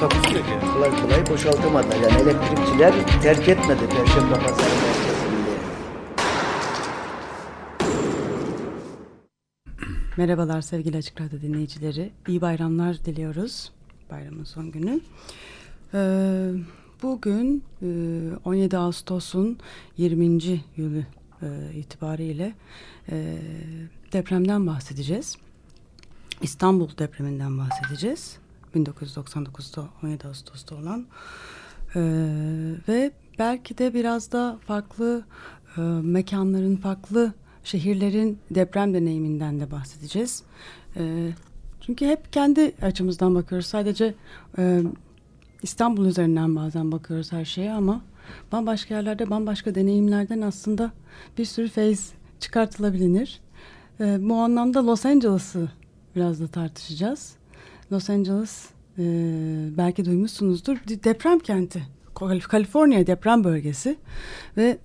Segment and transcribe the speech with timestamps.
[0.00, 0.72] Takusuyor yani.
[0.72, 1.96] kolay kolay boşaltamadılar.
[1.96, 5.56] Yani elektrikçiler terk etmedi Perşembe Pazarı merkezinde.
[10.16, 12.12] Merhabalar sevgili Açık Radyo dinleyicileri.
[12.28, 13.72] İyi bayramlar diliyoruz.
[14.10, 15.00] Bayramın son günü.
[15.94, 16.50] Ee,
[17.02, 17.86] bugün e,
[18.44, 19.58] 17 Ağustos'un
[19.96, 20.24] 20.
[20.76, 21.06] yılı
[21.42, 22.54] e, itibariyle
[23.10, 23.38] e,
[24.12, 25.36] depremden bahsedeceğiz.
[26.42, 28.38] İstanbul depreminden bahsedeceğiz.
[28.76, 31.06] 1999'da 17 Ağustos'ta olan.
[31.96, 32.00] Ee,
[32.88, 35.24] ve belki de biraz da farklı
[35.76, 37.32] e, mekanların, farklı
[37.64, 40.42] şehirlerin deprem deneyiminden de bahsedeceğiz.
[40.96, 41.30] Ee,
[41.80, 43.66] çünkü hep kendi açımızdan bakıyoruz.
[43.66, 44.14] Sadece
[44.58, 44.82] e,
[45.62, 48.00] İstanbul üzerinden bazen bakıyoruz her şeye ama
[48.52, 50.92] bambaşka yerlerde bambaşka deneyimlerden aslında
[51.38, 53.40] bir sürü feyz çıkartılabilir.
[54.00, 55.68] Ee, bu anlamda Los Angeles'ı
[56.16, 57.36] biraz da tartışacağız.
[57.92, 59.02] Los Angeles e,
[59.76, 61.82] belki duymuşsunuzdur deprem kenti.
[62.48, 63.96] Kaliforniya deprem bölgesi
[64.56, 64.78] ve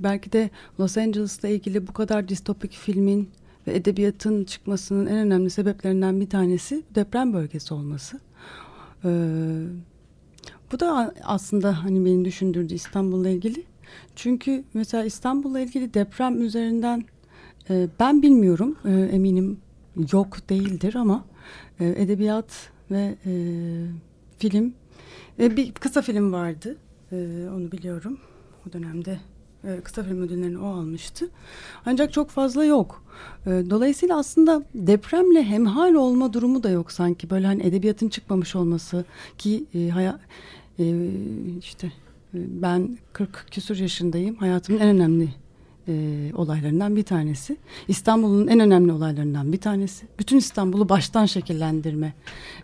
[0.00, 3.30] belki de Los Angeles'la ilgili bu kadar distopik filmin
[3.66, 8.20] ve edebiyatın çıkmasının en önemli sebeplerinden bir tanesi deprem bölgesi olması.
[9.04, 9.08] Ee,
[10.72, 13.64] bu da aslında hani beni düşündürdü İstanbul'la ilgili.
[14.16, 17.04] Çünkü mesela İstanbul'la ilgili deprem üzerinden
[17.70, 19.58] e, ben bilmiyorum e, eminim
[20.12, 21.24] yok değildir ama
[21.80, 23.32] e, edebiyat ve e,
[24.38, 24.74] film.
[25.40, 26.76] E, bir kısa film vardı
[27.12, 27.16] e,
[27.56, 28.18] onu biliyorum.
[28.68, 29.18] O dönemde
[29.64, 31.28] e, kısa film ödüllerini o almıştı.
[31.86, 33.04] Ancak çok fazla yok.
[33.46, 37.30] E, dolayısıyla aslında depremle hemhal olma durumu da yok sanki.
[37.30, 39.04] Böyle hani edebiyatın çıkmamış olması
[39.38, 40.20] ki e, haya,
[40.78, 41.10] e,
[41.58, 41.86] işte
[42.34, 44.36] e, ben 40 küsur yaşındayım.
[44.36, 45.28] Hayatımın en önemli
[45.88, 45.92] e,
[46.34, 47.56] olaylarından bir tanesi.
[47.88, 50.06] İstanbul'un en önemli olaylarından bir tanesi.
[50.18, 52.12] Bütün İstanbul'u baştan şekillendirme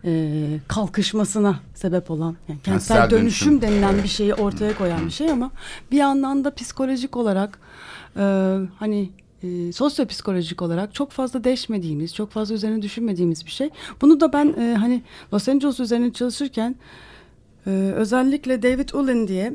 [0.05, 3.63] e, kalkışmasına sebep olan yani kentsel Kentsel dönüşüm, dönüşüm.
[3.63, 5.51] denilen bir şeyi ortaya koyan bir şey ama
[5.91, 7.59] bir yandan da psikolojik olarak
[8.17, 8.23] e,
[8.79, 9.11] hani
[9.43, 13.71] e, sosyopsikolojik olarak çok fazla değişmediğimiz, çok fazla üzerine düşünmediğimiz bir şey.
[14.01, 15.03] Bunu da ben e, hani
[15.33, 16.77] Los Angeles üzerine çalışırken
[17.67, 19.53] e, özellikle David Ullen diye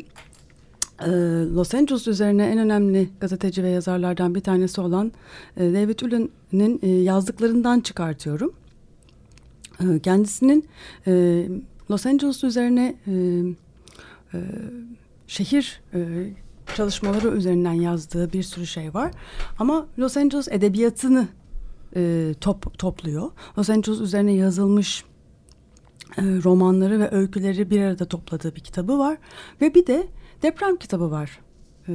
[1.55, 5.11] Los Angeles üzerine en önemli gazeteci ve yazarlardan bir tanesi olan
[5.57, 8.53] e, David Ullen'in e, yazdıklarından çıkartıyorum.
[9.79, 10.67] E, kendisinin
[11.07, 11.45] e,
[11.91, 12.95] Los Angeles üzerine
[15.27, 15.81] şehir
[16.75, 19.11] çalışmaları üzerinden yazdığı bir sürü şey var.
[19.59, 21.27] Ama Los Angeles edebiyatını
[22.41, 23.31] top, topluyor.
[23.57, 25.03] Los Angeles üzerine yazılmış
[26.17, 29.17] romanları ve öyküleri bir arada topladığı bir kitabı var.
[29.61, 30.07] Ve bir de
[30.41, 31.39] deprem kitabı var.
[31.87, 31.93] E,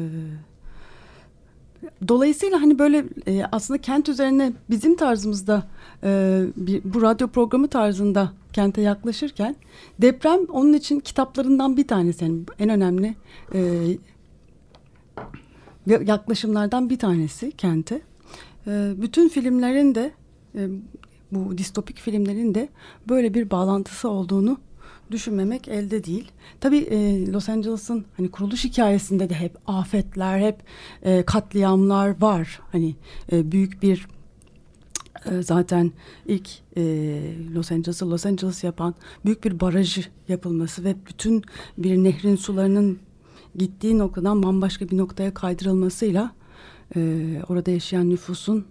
[2.08, 5.66] dolayısıyla hani böyle e, aslında kent üzerine bizim tarzımızda
[6.04, 6.42] e,
[6.84, 9.56] bu radyo programı tarzında kente yaklaşırken
[9.98, 12.24] deprem onun için kitaplarından bir tanesi.
[12.24, 13.14] Yani en önemli
[13.54, 13.60] e,
[15.86, 18.00] yaklaşımlardan bir tanesi kente.
[18.96, 20.12] Bütün filmlerin de
[21.32, 22.68] bu distopik filmlerin de
[23.08, 24.58] böyle bir bağlantısı olduğunu
[25.10, 26.32] düşünmemek elde değil.
[26.60, 30.56] Tabii e, Los Angeles'ın hani kuruluş hikayesinde de hep afetler, hep
[31.02, 32.60] e, katliamlar var.
[32.72, 32.94] Hani
[33.32, 34.06] e, büyük bir
[35.30, 35.92] e, zaten
[36.26, 36.82] ilk e,
[37.54, 38.94] Los Angeles'ı Los Angeles yapan
[39.24, 41.42] büyük bir barajı yapılması ve bütün
[41.78, 42.98] bir nehrin sularının
[43.56, 46.32] gittiği noktadan bambaşka bir noktaya kaydırılmasıyla
[46.96, 48.66] e, orada yaşayan nüfusun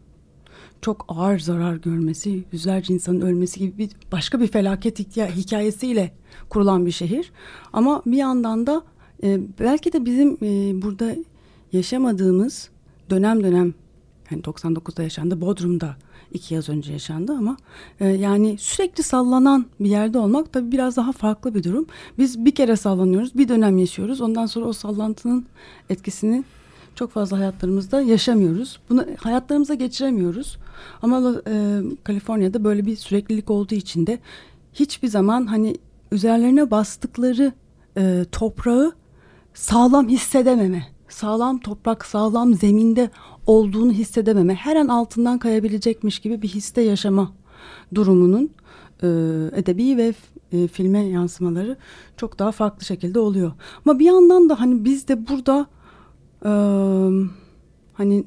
[0.83, 4.99] çok ağır zarar görmesi, yüzlerce insanın ölmesi gibi bir başka bir felaket
[5.35, 6.13] hikayesiyle
[6.49, 7.31] kurulan bir şehir.
[7.73, 8.83] Ama bir yandan da
[9.23, 11.15] e, belki de bizim e, burada
[11.71, 12.69] yaşamadığımız
[13.09, 13.73] dönem dönem
[14.31, 15.95] yani 99'da yaşandı, Bodrum'da
[16.31, 17.57] iki yaz önce yaşandı ama
[17.99, 21.85] e, yani sürekli sallanan bir yerde olmak tabii biraz daha farklı bir durum.
[22.17, 24.21] Biz bir kere sallanıyoruz, bir dönem yaşıyoruz.
[24.21, 25.45] Ondan sonra o sallantının
[25.89, 26.43] etkisini
[26.95, 28.79] çok fazla hayatlarımızda yaşamıyoruz.
[28.89, 30.57] Bunu hayatlarımıza geçiremiyoruz.
[31.01, 34.19] Ama e, Kaliforniya'da böyle bir süreklilik olduğu için de
[34.73, 35.75] hiçbir zaman hani
[36.11, 37.53] üzerlerine bastıkları
[37.97, 38.91] e, toprağı
[39.53, 43.09] sağlam hissedememe, sağlam toprak, sağlam zeminde
[43.47, 47.31] olduğunu hissedememe, her an altından kayabilecekmiş gibi bir histe yaşama
[47.95, 48.49] durumunun
[49.03, 49.07] e,
[49.55, 50.13] edebi ve
[50.51, 51.77] e, filme yansımaları
[52.17, 53.51] çok daha farklı şekilde oluyor.
[53.85, 55.67] Ama bir yandan da hani biz de burada
[56.45, 56.49] e,
[57.93, 58.23] hani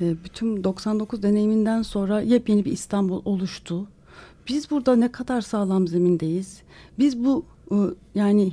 [0.00, 3.86] bütün 99 deneyiminden sonra yepyeni bir İstanbul oluştu.
[4.48, 6.62] Biz burada ne kadar sağlam zemindeyiz?
[6.98, 7.76] Biz bu e,
[8.14, 8.52] yani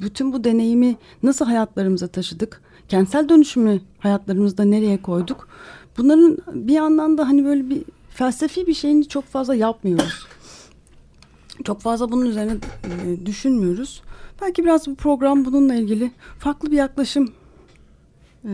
[0.00, 2.62] bütün bu deneyimi nasıl hayatlarımıza taşıdık?
[2.88, 5.48] Kentsel dönüşümü hayatlarımızda nereye koyduk?
[5.96, 10.26] Bunların bir yandan da hani böyle bir felsefi bir şeyini çok fazla yapmıyoruz.
[11.64, 12.56] Çok fazla bunun üzerine
[13.26, 14.02] düşünmüyoruz.
[14.40, 17.32] Belki biraz bu program bununla ilgili farklı bir yaklaşım
[18.44, 18.52] e,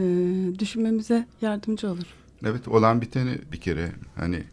[0.59, 2.07] düşünmemize yardımcı olur.
[2.45, 4.45] Evet olan biteni bir kere hani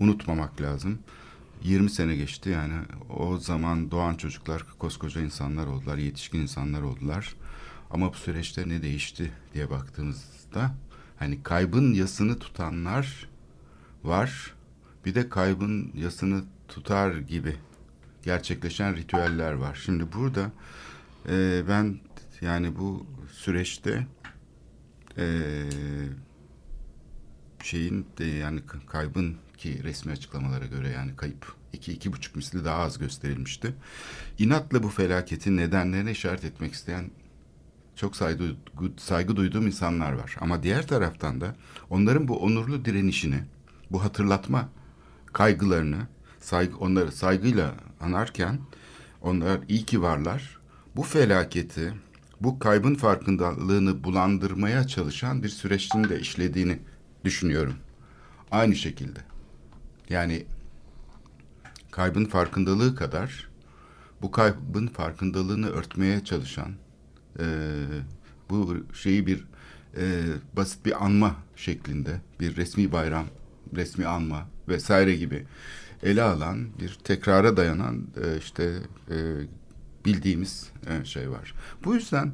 [0.00, 0.98] unutmamak lazım.
[1.62, 2.74] 20 sene geçti yani
[3.18, 7.34] o zaman doğan çocuklar koskoca insanlar oldular, yetişkin insanlar oldular.
[7.90, 10.74] Ama bu süreçte ne değişti diye baktığımızda
[11.18, 13.28] hani kaybın yasını tutanlar
[14.04, 14.54] var.
[15.04, 17.56] Bir de kaybın yasını tutar gibi
[18.24, 19.80] gerçekleşen ritüeller var.
[19.84, 20.52] Şimdi burada
[21.28, 21.98] e, ben
[22.40, 24.06] yani bu süreçte
[25.18, 25.26] e,
[27.62, 32.76] şeyin de yani kaybın ki resmi açıklamalara göre yani kayıp iki iki buçuk misli daha
[32.76, 33.74] az gösterilmişti.
[34.38, 37.10] İnatla bu felaketin nedenlerine işaret etmek isteyen
[37.96, 38.44] çok saygı,
[38.96, 40.36] saygı duyduğum insanlar var.
[40.40, 41.56] Ama diğer taraftan da
[41.90, 43.42] onların bu onurlu direnişini,
[43.90, 44.68] bu hatırlatma
[45.32, 46.06] kaygılarını,
[46.44, 48.58] saygı, onları saygıyla anarken
[49.22, 50.58] onlar iyi ki varlar.
[50.96, 51.92] Bu felaketi,
[52.40, 56.78] bu kaybın farkındalığını bulandırmaya çalışan bir süreçin de işlediğini
[57.24, 57.74] düşünüyorum.
[58.50, 59.20] Aynı şekilde.
[60.10, 60.46] Yani
[61.90, 63.48] kaybın farkındalığı kadar
[64.22, 66.72] bu kaybın farkındalığını örtmeye çalışan
[67.38, 67.44] e,
[68.50, 69.44] bu şeyi bir
[69.96, 70.22] e,
[70.56, 73.26] basit bir anma şeklinde bir resmi bayram,
[73.76, 75.46] resmi anma vesaire gibi
[76.04, 78.72] ele alan bir tekrara dayanan e, işte
[79.10, 79.16] e,
[80.04, 81.54] bildiğimiz e, şey var.
[81.84, 82.32] Bu yüzden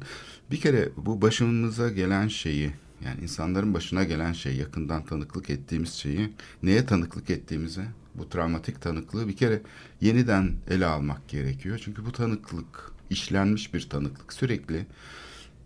[0.51, 2.71] bir kere bu başımıza gelen şeyi
[3.05, 6.29] yani insanların başına gelen şey, yakından tanıklık ettiğimiz şeyi,
[6.63, 7.81] neye tanıklık ettiğimizi,
[8.15, 9.61] bu travmatik tanıklığı bir kere
[10.01, 11.81] yeniden ele almak gerekiyor.
[11.83, 14.33] Çünkü bu tanıklık işlenmiş bir tanıklık.
[14.33, 14.85] Sürekli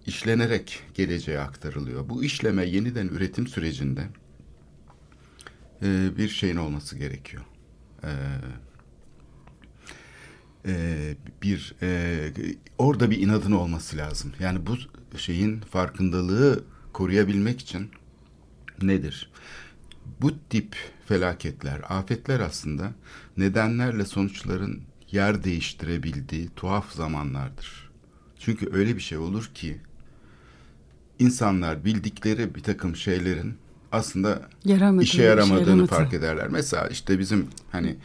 [0.05, 2.09] işlenerek geleceğe aktarılıyor.
[2.09, 4.07] Bu işleme yeniden üretim sürecinde
[5.81, 7.43] e, bir şeyin olması gerekiyor.
[8.05, 8.11] E,
[10.65, 12.31] e, bir e,
[12.77, 14.33] orada bir inadın olması lazım.
[14.39, 14.77] Yani bu
[15.17, 16.63] şeyin farkındalığı
[16.93, 17.89] koruyabilmek için
[18.81, 19.31] nedir?
[20.21, 20.75] Bu tip
[21.07, 22.91] felaketler, afetler aslında
[23.37, 24.81] nedenlerle sonuçların
[25.11, 27.89] yer değiştirebildiği tuhaf zamanlardır.
[28.39, 29.81] Çünkü öyle bir şey olur ki
[31.19, 33.57] insanlar bildikleri bir takım şeylerin
[33.91, 35.87] aslında Yaramadı, işe yaramadığını işe yaramadı.
[35.87, 36.47] fark ederler.
[36.47, 37.97] Mesela işte bizim hani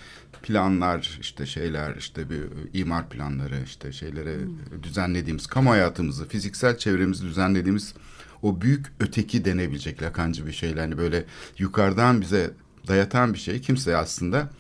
[0.43, 2.43] planlar işte şeyler işte bir
[2.73, 4.37] imar planları işte şeylere
[4.82, 7.94] düzenlediğimiz kamu hayatımızı fiziksel çevremizi düzenlediğimiz
[8.43, 11.25] o büyük öteki denebilecek Lakancı bir şeyler hani böyle
[11.59, 12.50] yukarıdan bize
[12.88, 14.50] dayatan bir şey kimse aslında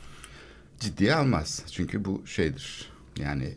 [0.80, 1.62] ciddiye almaz.
[1.72, 3.54] Çünkü bu şeydir yani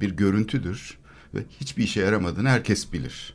[0.00, 0.98] bir görüntüdür
[1.34, 3.34] ve hiçbir işe yaramadığını herkes bilir.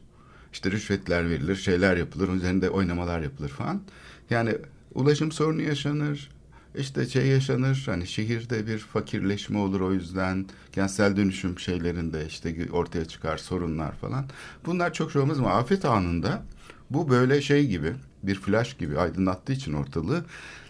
[0.56, 3.82] İşte rüşvetler verilir, şeyler yapılır, üzerinde oynamalar yapılır falan.
[4.30, 4.58] Yani
[4.94, 6.32] ulaşım sorunu yaşanır,
[6.76, 13.06] işte şey yaşanır hani şehirde bir fakirleşme olur o yüzden kentsel dönüşüm şeylerinde işte ortaya
[13.06, 14.26] çıkar sorunlar falan.
[14.66, 16.44] Bunlar çok şey olmaz ama afet anında
[16.90, 20.26] bu böyle şey gibi bir flash gibi aydınlattığı için ortalığı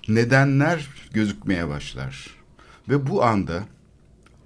[0.08, 2.28] nedenler gözükmeye başlar.
[2.90, 3.64] Ve bu anda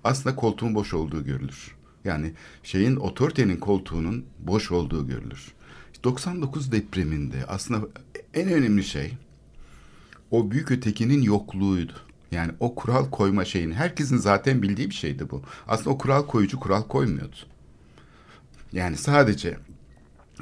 [0.04, 1.79] aslında koltuğun boş olduğu görülür.
[2.10, 5.54] Yani şeyin otoritenin koltuğunun boş olduğu görülür.
[6.04, 7.88] 99 depreminde aslında
[8.34, 9.14] en önemli şey
[10.32, 11.94] o büyük ötekinin yokluğuydu.
[12.32, 15.42] Yani o kural koyma şeyini herkesin zaten bildiği bir şeydi bu.
[15.68, 17.36] Aslında o kural koyucu kural koymuyordu.
[18.72, 19.58] Yani sadece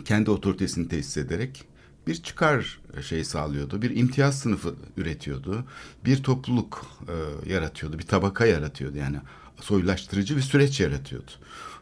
[0.05, 1.63] kendi otoritesini tesis ederek
[2.07, 3.81] bir çıkar şey sağlıyordu.
[3.81, 5.65] Bir imtiyaz sınıfı üretiyordu.
[6.05, 7.99] Bir topluluk e, yaratıyordu.
[7.99, 8.97] Bir tabaka yaratıyordu.
[8.97, 9.17] Yani
[9.61, 11.31] soylaştırıcı bir süreç yaratıyordu.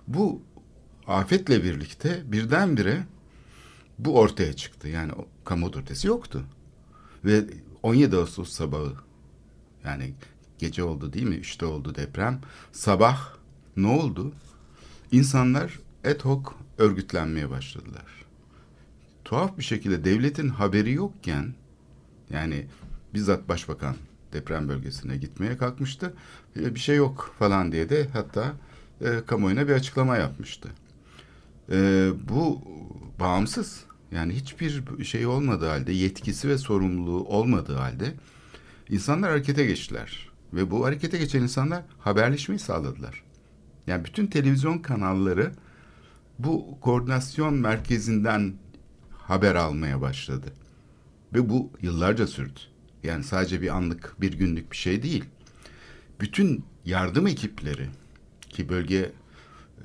[0.07, 0.41] Bu
[1.07, 3.05] afetle birlikte birdenbire
[3.99, 4.87] bu ortaya çıktı.
[4.87, 5.11] Yani
[5.45, 6.45] kamu otoritesi yoktu.
[7.25, 7.45] Ve
[7.83, 8.93] 17 Ağustos sabahı
[9.85, 10.13] yani
[10.57, 11.35] gece oldu değil mi?
[11.35, 12.41] Üçte oldu deprem.
[12.71, 13.33] Sabah
[13.77, 14.33] ne oldu?
[15.11, 18.05] İnsanlar ad hoc örgütlenmeye başladılar.
[19.25, 21.53] Tuhaf bir şekilde devletin haberi yokken
[22.29, 22.67] yani
[23.13, 23.95] bizzat başbakan
[24.33, 26.13] deprem bölgesine gitmeye kalkmıştı.
[26.55, 28.53] Bir şey yok falan diye de hatta
[29.01, 30.69] e, kamuoyuna bir açıklama yapmıştı.
[31.71, 32.61] E, bu
[33.19, 38.13] bağımsız yani hiçbir şey olmadığı halde yetkisi ve sorumluluğu olmadığı halde
[38.89, 40.29] insanlar harekete geçtiler.
[40.53, 43.23] Ve bu harekete geçen insanlar haberleşmeyi sağladılar.
[43.87, 45.51] Yani bütün televizyon kanalları
[46.39, 48.53] bu koordinasyon merkezinden
[49.11, 50.53] haber almaya başladı.
[51.33, 52.59] Ve bu yıllarca sürdü.
[53.03, 55.25] Yani sadece bir anlık, bir günlük bir şey değil.
[56.19, 57.87] Bütün yardım ekipleri
[58.49, 59.11] ki bölge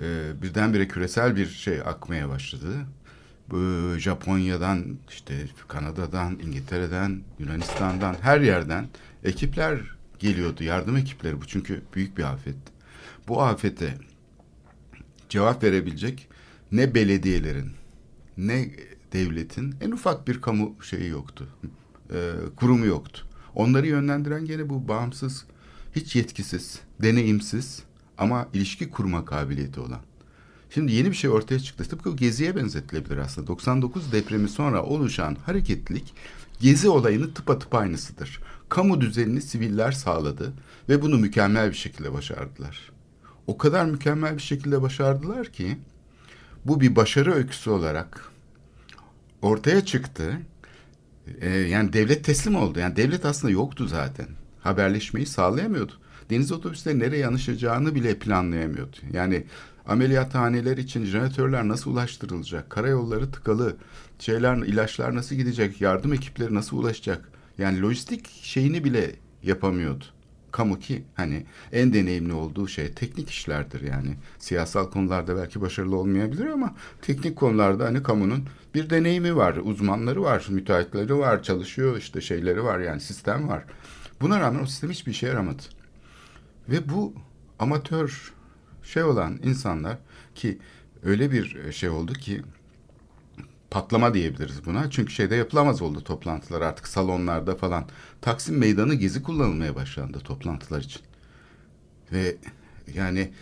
[0.02, 2.86] e, birdenbire küresel bir şey akmaya başladı.
[3.98, 5.34] Japonya'dan, işte
[5.68, 8.88] Kanada'dan, İngiltere'den, Yunanistan'dan, her yerden
[9.24, 9.80] ekipler
[10.18, 10.64] geliyordu.
[10.64, 12.56] Yardım ekipleri bu çünkü büyük bir afet.
[13.28, 13.94] Bu afete
[15.28, 16.28] cevap verebilecek
[16.72, 17.70] ne belediyelerin
[18.36, 18.70] ne
[19.12, 21.48] devletin en ufak bir kamu şeyi yoktu.
[22.14, 23.26] E, kurumu yoktu.
[23.54, 25.46] Onları yönlendiren gene bu bağımsız,
[25.96, 27.82] hiç yetkisiz, deneyimsiz
[28.18, 30.00] ama ilişki kurma kabiliyeti olan.
[30.74, 31.84] Şimdi yeni bir şey ortaya çıktı.
[31.84, 33.46] Tıpkı Gezi'ye benzetilebilir aslında.
[33.46, 36.14] 99 depremi sonra oluşan hareketlilik
[36.60, 38.40] Gezi olayını tıpatıp aynısıdır.
[38.68, 40.52] Kamu düzenini siviller sağladı
[40.88, 42.92] ve bunu mükemmel bir şekilde başardılar.
[43.46, 45.78] O kadar mükemmel bir şekilde başardılar ki
[46.64, 48.30] bu bir başarı öyküsü olarak
[49.42, 50.40] ortaya çıktı.
[51.40, 52.78] Ee, yani devlet teslim oldu.
[52.78, 54.28] Yani devlet aslında yoktu zaten.
[54.60, 55.92] Haberleşmeyi sağlayamıyordu.
[56.30, 58.96] Deniz otobüsleri nereye yanışacağını bile planlayamıyordu.
[59.12, 59.44] Yani
[59.86, 62.70] ameliyathaneler için jeneratörler nasıl ulaştırılacak?
[62.70, 63.76] Karayolları tıkalı.
[64.18, 65.80] Şeyler, ilaçlar nasıl gidecek?
[65.80, 67.28] Yardım ekipleri nasıl ulaşacak?
[67.58, 70.04] Yani lojistik şeyini bile yapamıyordu.
[70.52, 74.14] Kamu ki hani en deneyimli olduğu şey teknik işlerdir yani.
[74.38, 80.46] Siyasal konularda belki başarılı olmayabilir ama teknik konularda hani kamunun bir deneyimi var, uzmanları var,
[80.48, 83.64] müteahhitleri var, çalışıyor işte şeyleri var yani sistem var.
[84.20, 85.62] Buna rağmen o sistem hiçbir işe yaramadı.
[86.68, 87.14] Ve bu
[87.58, 88.32] amatör
[88.82, 89.98] şey olan insanlar
[90.34, 90.58] ki
[91.02, 92.42] öyle bir şey oldu ki
[93.70, 94.90] patlama diyebiliriz buna.
[94.90, 97.84] Çünkü şeyde yapılamaz oldu toplantılar artık salonlarda falan.
[98.20, 101.02] Taksim Meydanı gezi kullanılmaya başlandı toplantılar için.
[102.12, 102.36] Ve
[102.94, 103.32] yani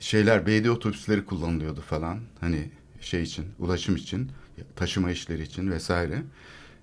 [0.00, 2.18] şeyler belediye otobüsleri kullanılıyordu falan.
[2.40, 2.70] Hani
[3.00, 4.30] şey için, ulaşım için,
[4.76, 6.22] taşıma işleri için vesaire.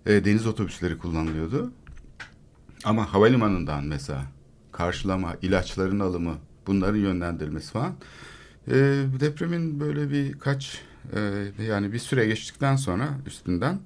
[0.05, 1.71] E, deniz otobüsleri kullanılıyordu.
[2.83, 4.25] Ama havalimanından mesela
[4.71, 7.95] karşılama, ilaçların alımı, bunların yönlendirilmesi falan.
[8.67, 8.73] E,
[9.19, 10.81] depremin böyle birkaç
[11.15, 13.79] e, yani bir süre geçtikten sonra üstünden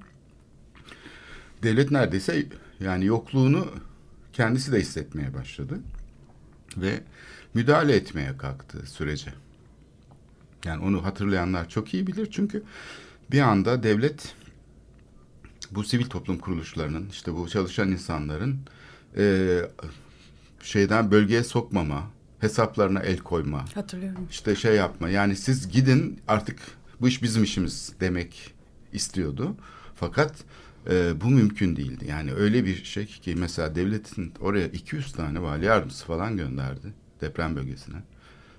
[1.63, 2.45] devlet neredeyse
[2.79, 3.67] yani yokluğunu
[4.33, 5.79] kendisi de hissetmeye başladı
[6.77, 7.03] ve
[7.53, 9.33] müdahale etmeye kalktı sürece.
[10.65, 12.63] Yani onu hatırlayanlar çok iyi bilir çünkü
[13.31, 14.35] bir anda devlet
[15.71, 18.59] bu sivil toplum kuruluşlarının işte bu çalışan insanların
[19.17, 19.57] e,
[20.63, 22.03] şeyden bölgeye sokmama,
[22.39, 23.65] hesaplarına el koyma.
[23.75, 24.27] Hatırlıyorum.
[24.31, 25.09] İşte şey yapma.
[25.09, 26.59] Yani siz gidin artık
[27.01, 28.53] bu iş bizim işimiz demek
[28.93, 29.55] istiyordu.
[29.95, 30.35] Fakat
[30.89, 32.05] e, bu mümkün değildi.
[32.07, 37.55] Yani öyle bir şey ki mesela devletin oraya 200 tane vali yardımcısı falan gönderdi deprem
[37.55, 37.97] bölgesine.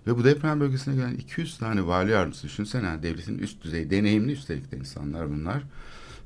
[0.06, 4.32] Ve bu deprem bölgesine gelen 200 tane vali yardımcısı düşünsene yani devletin üst düzey deneyimli
[4.32, 5.62] üstelik de insanlar bunlar.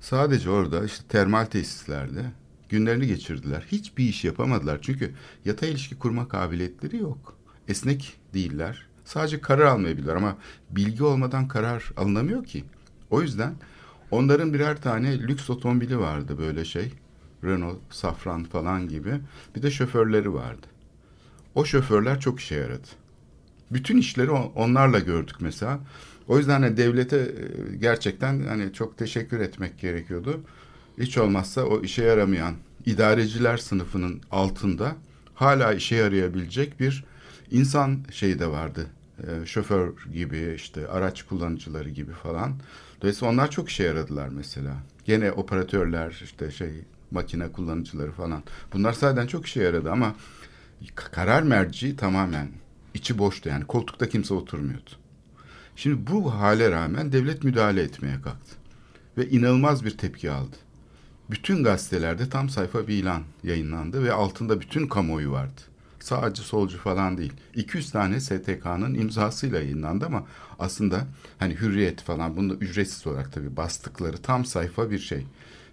[0.00, 2.22] Sadece orada işte termal tesislerde
[2.68, 3.64] günlerini geçirdiler.
[3.72, 4.78] Hiçbir iş yapamadılar.
[4.82, 7.36] Çünkü yatay ilişki kurma kabiliyetleri yok.
[7.68, 8.86] Esnek değiller.
[9.04, 10.36] Sadece karar almayabilirler ama
[10.70, 12.64] bilgi olmadan karar alınamıyor ki.
[13.10, 13.54] O yüzden
[14.10, 16.92] onların birer tane lüks otomobili vardı böyle şey.
[17.44, 19.14] Renault, Safran falan gibi.
[19.56, 20.66] Bir de şoförleri vardı.
[21.54, 22.88] O şoförler çok işe yaradı.
[23.70, 25.80] Bütün işleri onlarla gördük mesela.
[26.28, 30.40] O yüzden de devlete e, gerçekten hani çok teşekkür etmek gerekiyordu.
[30.98, 32.54] Hiç olmazsa o işe yaramayan
[32.86, 34.96] idareciler sınıfının altında
[35.34, 37.04] hala işe yarayabilecek bir
[37.50, 38.86] insan şeyi de vardı.
[39.18, 42.54] E, şoför gibi işte araç kullanıcıları gibi falan.
[43.00, 44.76] Dolayısıyla onlar çok işe yaradılar mesela.
[45.04, 46.70] Gene operatörler işte şey
[47.10, 48.42] makine kullanıcıları falan.
[48.72, 50.14] Bunlar zaten çok işe yaradı ama
[50.94, 52.48] karar merci tamamen
[52.94, 54.90] içi boştu yani koltukta kimse oturmuyordu.
[55.76, 58.56] Şimdi bu hale rağmen devlet müdahale etmeye kalktı.
[59.18, 60.56] Ve inanılmaz bir tepki aldı.
[61.30, 65.60] Bütün gazetelerde tam sayfa bir ilan yayınlandı ve altında bütün kamuoyu vardı.
[66.00, 67.32] Sağcı solcu falan değil.
[67.54, 70.26] 200 tane STK'nın imzasıyla yayınlandı ama
[70.58, 71.06] aslında
[71.38, 75.26] hani hürriyet falan bunu ücretsiz olarak tabii bastıkları tam sayfa bir şey.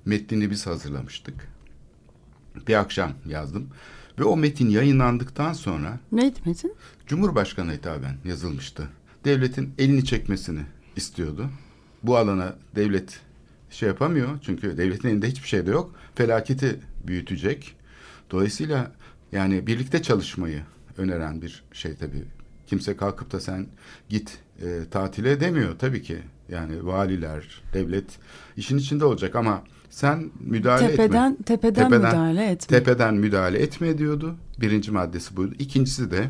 [0.05, 1.47] Metnini biz hazırlamıştık.
[2.67, 3.69] Bir akşam yazdım.
[4.19, 5.99] Ve o metin yayınlandıktan sonra...
[6.11, 6.75] Neydi metin?
[7.07, 8.89] Cumhurbaşkanı hitaben yazılmıştı.
[9.25, 10.61] Devletin elini çekmesini
[10.95, 11.49] istiyordu.
[12.03, 13.19] Bu alana devlet
[13.73, 14.39] şey yapamıyor.
[14.41, 15.95] Çünkü devletin elinde hiçbir şey de yok.
[16.15, 17.75] Felaketi büyütecek.
[18.31, 18.91] Dolayısıyla
[19.31, 20.61] yani birlikte çalışmayı
[20.97, 22.23] öneren bir şey tabii.
[22.67, 23.67] Kimse kalkıp da sen
[24.09, 26.17] git e, tatile demiyor tabii ki.
[26.49, 28.05] Yani valiler, devlet
[28.57, 29.63] işin içinde olacak ama
[29.93, 31.45] Sen müdahale tepeden, etme.
[31.45, 32.77] Tepeden, müdahale etme.
[32.77, 34.35] Tepeden müdahale etme diyordu.
[34.61, 35.55] Birinci maddesi buydu.
[35.59, 36.29] İkincisi de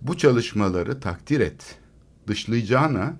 [0.00, 1.76] bu çalışmaları takdir et.
[2.26, 3.16] Dışlayacağına,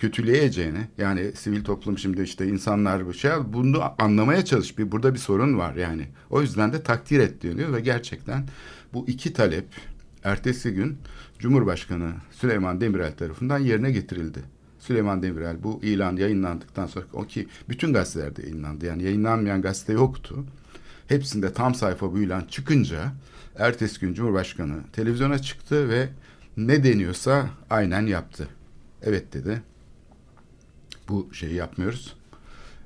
[0.00, 4.78] kötüleyeceğine yani sivil toplum şimdi işte insanlar bu şey bunu anlamaya çalış.
[4.78, 6.08] Bir burada bir sorun var yani.
[6.30, 8.48] O yüzden de takdir et diyor ve gerçekten
[8.92, 9.66] bu iki talep
[10.24, 10.98] ertesi gün
[11.38, 14.40] Cumhurbaşkanı Süleyman Demirel tarafından yerine getirildi.
[14.78, 18.86] Süleyman Demirel bu ilan yayınlandıktan sonra o ki bütün gazetelerde yayınlandı.
[18.86, 20.44] Yani yayınlanmayan gazete yoktu.
[21.06, 23.12] Hepsinde tam sayfa bu ilan çıkınca
[23.58, 26.08] ertesi gün Cumhurbaşkanı televizyona çıktı ve
[26.56, 28.48] ne deniyorsa aynen yaptı.
[29.02, 29.62] Evet dedi.
[31.10, 32.16] Bu şeyi yapmıyoruz.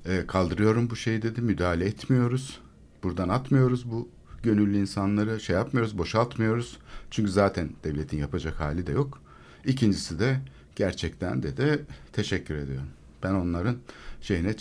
[0.07, 1.41] E, kaldırıyorum bu şeyi dedi.
[1.41, 2.61] Müdahale etmiyoruz.
[3.03, 4.09] Buradan atmıyoruz bu
[4.43, 5.41] gönüllü insanları.
[5.41, 6.79] Şey yapmıyoruz, boşaltmıyoruz.
[7.11, 9.21] Çünkü zaten devletin yapacak hali de yok.
[9.65, 10.41] İkincisi de
[10.77, 12.89] gerçekten dedi teşekkür ediyorum.
[13.23, 13.77] Ben onların
[14.21, 14.55] şeyine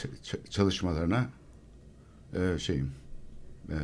[0.49, 1.25] çalışmalarına
[2.33, 2.91] e, şeyim
[3.69, 3.77] e,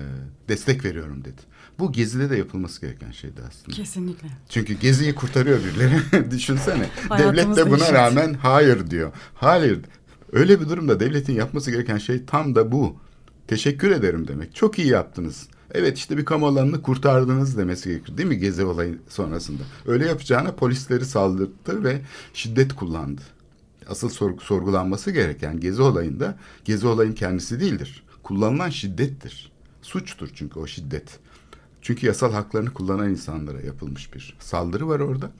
[0.49, 1.41] destek veriyorum dedi.
[1.79, 3.75] Bu gezide de yapılması gereken şeydi aslında.
[3.75, 4.27] Kesinlikle.
[4.49, 6.31] Çünkü geziyi kurtarıyor birileri.
[6.31, 6.89] Düşünsene.
[7.17, 9.11] devlet de buna rağmen hayır diyor.
[9.33, 9.79] Hayır.
[10.31, 12.95] Öyle bir durumda devletin yapması gereken şey tam da bu.
[13.47, 14.55] Teşekkür ederim demek.
[14.55, 15.47] Çok iyi yaptınız.
[15.71, 19.63] Evet işte bir kamu alanını kurtardınız demesi gerekir değil mi gezi olayı sonrasında.
[19.87, 22.01] Öyle yapacağına polisleri saldırdı ve
[22.33, 23.21] şiddet kullandı.
[23.87, 28.03] Asıl sorg sorgulanması gereken gezi olayında gezi olayın kendisi değildir.
[28.23, 29.51] Kullanılan şiddettir.
[29.89, 31.19] Suçtur çünkü o şiddet.
[31.81, 35.31] Çünkü yasal haklarını kullanan insanlara yapılmış bir saldırı var orada.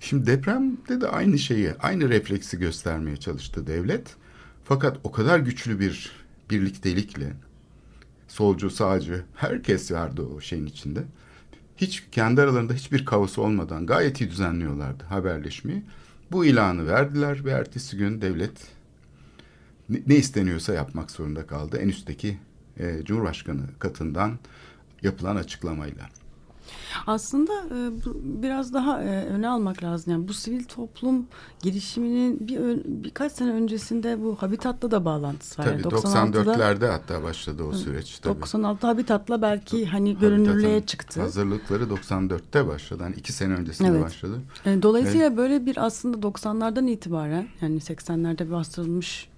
[0.00, 4.16] Şimdi depremde de aynı şeyi, aynı refleksi göstermeye çalıştı devlet.
[4.64, 6.12] Fakat o kadar güçlü bir
[6.50, 7.32] birliktelikle,
[8.28, 11.04] solcu, sağcı, herkes vardı o şeyin içinde.
[11.76, 15.82] Hiç kendi aralarında hiçbir kaos olmadan gayet iyi düzenliyorlardı haberleşmeyi.
[16.32, 18.52] Bu ilanı verdiler ve ertesi gün devlet
[20.06, 21.78] ne isteniyorsa yapmak zorunda kaldı.
[21.78, 22.38] En üstteki
[22.78, 24.38] e, Cumhurbaşkanı katından
[25.02, 26.08] yapılan açıklamayla.
[27.06, 30.12] Aslında e, bu, biraz daha e, öne almak lazım.
[30.12, 31.26] Yani bu sivil toplum
[31.62, 35.66] girişiminin bir birkaç sene öncesinde bu Habitat'la da bağlantısı var.
[35.66, 38.18] Tabii 94'lerde hatta başladı o süreç.
[38.18, 38.40] Tabii.
[38.40, 41.20] 96 Habitat'la belki hani görünürlüğe çıktı.
[41.20, 43.02] Hazırlıkları 94'te başladı.
[43.02, 44.02] Yani iki sene öncesinde evet.
[44.02, 44.40] başladı.
[44.66, 45.36] E, dolayısıyla evet.
[45.36, 49.28] böyle bir aslında 90'lardan itibaren yani 80'lerde bastırılmış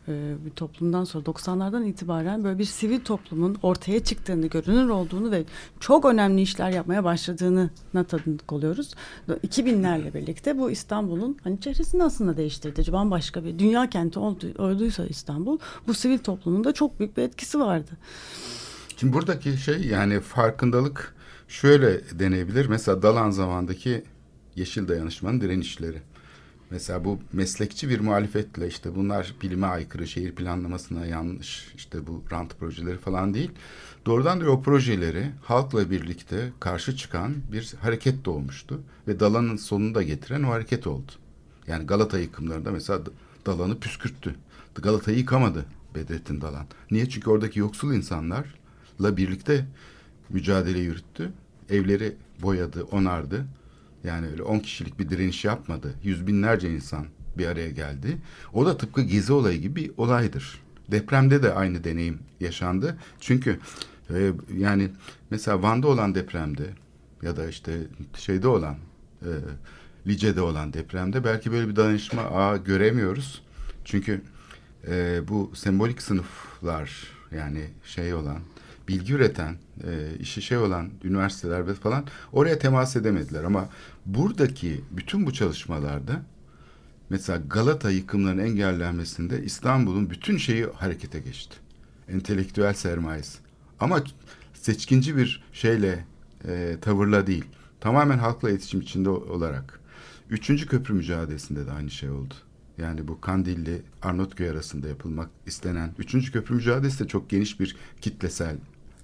[0.44, 5.44] bir toplumdan sonra 90'lardan itibaren böyle bir sivil toplumun ortaya çıktığını, görünür olduğunu ve
[5.80, 8.94] çok önemli işler yapmaya başladığını tanık oluyoruz.
[9.28, 12.92] 2000'lerle birlikte bu İstanbul'un hani çehresini aslında değiştirdi.
[12.92, 17.60] Bambaşka bir dünya kenti oldu, olduysa İstanbul bu sivil toplumun da çok büyük bir etkisi
[17.60, 17.90] vardı.
[18.96, 21.14] Şimdi buradaki şey yani farkındalık
[21.48, 22.66] şöyle deneyebilir.
[22.66, 24.04] Mesela Dalan zamandaki
[24.56, 26.02] Yeşil Dayanışmanın direnişleri.
[26.70, 32.58] Mesela bu meslekçi bir muhalefetle işte bunlar bilime aykırı, şehir planlamasına yanlış, işte bu rant
[32.58, 33.50] projeleri falan değil.
[34.06, 38.80] Doğrudan o projeleri halkla birlikte karşı çıkan bir hareket doğmuştu.
[39.08, 41.12] Ve Dalan'ın sonunu da getiren o hareket oldu.
[41.66, 43.00] Yani Galata yıkımlarında mesela
[43.46, 44.34] Dalan'ı püskürttü.
[44.74, 46.66] Galata'yı yıkamadı Bedrettin Dalan.
[46.90, 47.08] Niye?
[47.08, 49.66] Çünkü oradaki yoksul insanlarla birlikte
[50.28, 51.32] mücadele yürüttü.
[51.70, 53.46] Evleri boyadı, onardı
[54.04, 55.94] yani öyle 10 kişilik bir direniş yapmadı.
[56.02, 57.06] Yüz binlerce insan
[57.38, 58.18] bir araya geldi.
[58.52, 60.60] O da tıpkı gezi olayı gibi bir olaydır.
[60.90, 62.96] Depremde de aynı deneyim yaşandı.
[63.20, 63.58] Çünkü
[64.10, 64.88] e, yani
[65.30, 66.70] mesela Van'da olan depremde
[67.22, 67.78] ya da işte
[68.14, 68.76] şeyde olan
[69.22, 69.30] e,
[70.06, 73.42] Lice'de olan depremde belki böyle bir danışma ağı göremiyoruz.
[73.84, 74.22] Çünkü
[74.88, 78.38] e, bu sembolik sınıflar yani şey olan
[78.90, 83.44] bilgi üreten, e, işi şey olan üniversiteler ve falan oraya temas edemediler.
[83.44, 83.68] Ama
[84.06, 86.22] buradaki bütün bu çalışmalarda
[87.10, 91.56] mesela Galata yıkımlarının engellenmesinde İstanbul'un bütün şeyi harekete geçti.
[92.08, 93.38] Entelektüel sermayesi.
[93.80, 94.04] Ama
[94.54, 96.04] seçkinci bir şeyle,
[96.48, 97.44] e, tavırla değil.
[97.80, 99.80] Tamamen halkla iletişim içinde olarak.
[100.30, 102.34] Üçüncü köprü mücadelesinde de aynı şey oldu.
[102.78, 108.56] Yani bu Kandilli Arnavutköy arasında yapılmak istenen üçüncü köprü mücadelesi de çok geniş bir kitlesel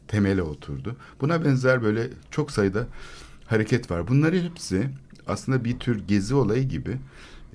[0.08, 0.96] temele oturdu.
[1.20, 2.86] Buna benzer böyle çok sayıda
[3.46, 4.08] hareket var.
[4.08, 4.90] Bunları hepsi
[5.26, 6.96] aslında bir tür gezi olayı gibi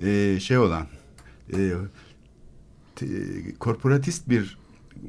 [0.01, 0.87] e, şey olan
[1.53, 1.73] e,
[2.95, 3.07] te,
[3.59, 4.57] korporatist bir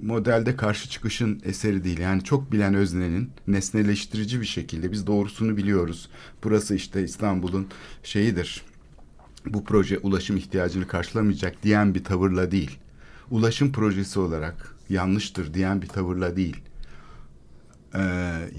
[0.03, 1.99] modelde karşı çıkışın eseri değil.
[1.99, 6.09] Yani çok bilen öznenin nesneleştirici bir şekilde biz doğrusunu biliyoruz.
[6.45, 7.69] Burası işte İstanbul'un
[8.03, 8.63] şeyidir.
[9.47, 12.79] Bu proje ulaşım ihtiyacını karşılamayacak diyen bir tavırla değil.
[13.31, 16.57] Ulaşım projesi olarak yanlıştır diyen bir tavırla değil
[17.95, 18.01] e,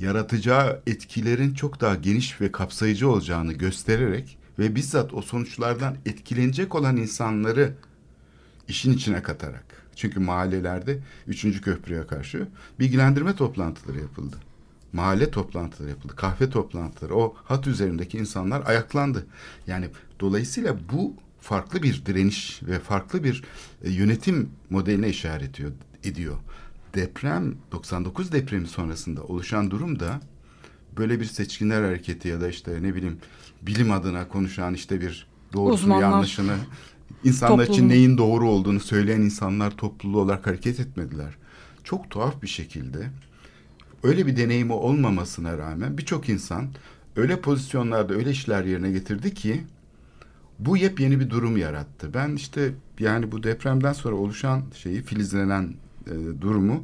[0.02, 6.98] yaratacağı etkilerin çok daha geniş ve kapsayıcı olacağını göstererek ve bizzat o sonuçlardan etkilenecek olan
[6.98, 7.74] insanları
[8.68, 9.64] işin içine katarak
[9.96, 11.62] Çünkü mahallelerde 3.
[11.62, 12.48] köprüye karşı
[12.80, 14.38] bilgilendirme toplantıları yapıldı.
[14.94, 16.16] Mahalle toplantıları yapıldı.
[16.16, 17.16] Kahve toplantıları.
[17.16, 19.26] O hat üzerindeki insanlar ayaklandı.
[19.68, 23.44] Yani dolayısıyla bu farklı bir direniş ve farklı bir
[23.84, 25.72] e, yönetim modeline işaret ediyor,
[26.04, 26.38] ediyor.
[26.96, 30.22] Deprem 99 depremi sonrasında oluşan durum da
[30.98, 33.18] böyle bir seçkinler hareketi ya da işte ne bileyim
[33.62, 36.02] bilim adına konuşan işte bir doğrusunu Uzmanlar.
[36.02, 36.56] yanlışını
[37.24, 41.34] insanlar için neyin doğru olduğunu söyleyen insanlar topluluğu olarak hareket etmediler.
[41.84, 43.10] Çok tuhaf bir şekilde
[44.04, 46.68] öyle bir deneyimi olmamasına rağmen birçok insan
[47.16, 49.64] öyle pozisyonlarda öyle işler yerine getirdi ki
[50.60, 52.14] bu yepyeni bir durum yarattı.
[52.14, 55.74] Ben işte yani bu depremden sonra oluşan şeyi filizlenen
[56.08, 56.84] e, durumu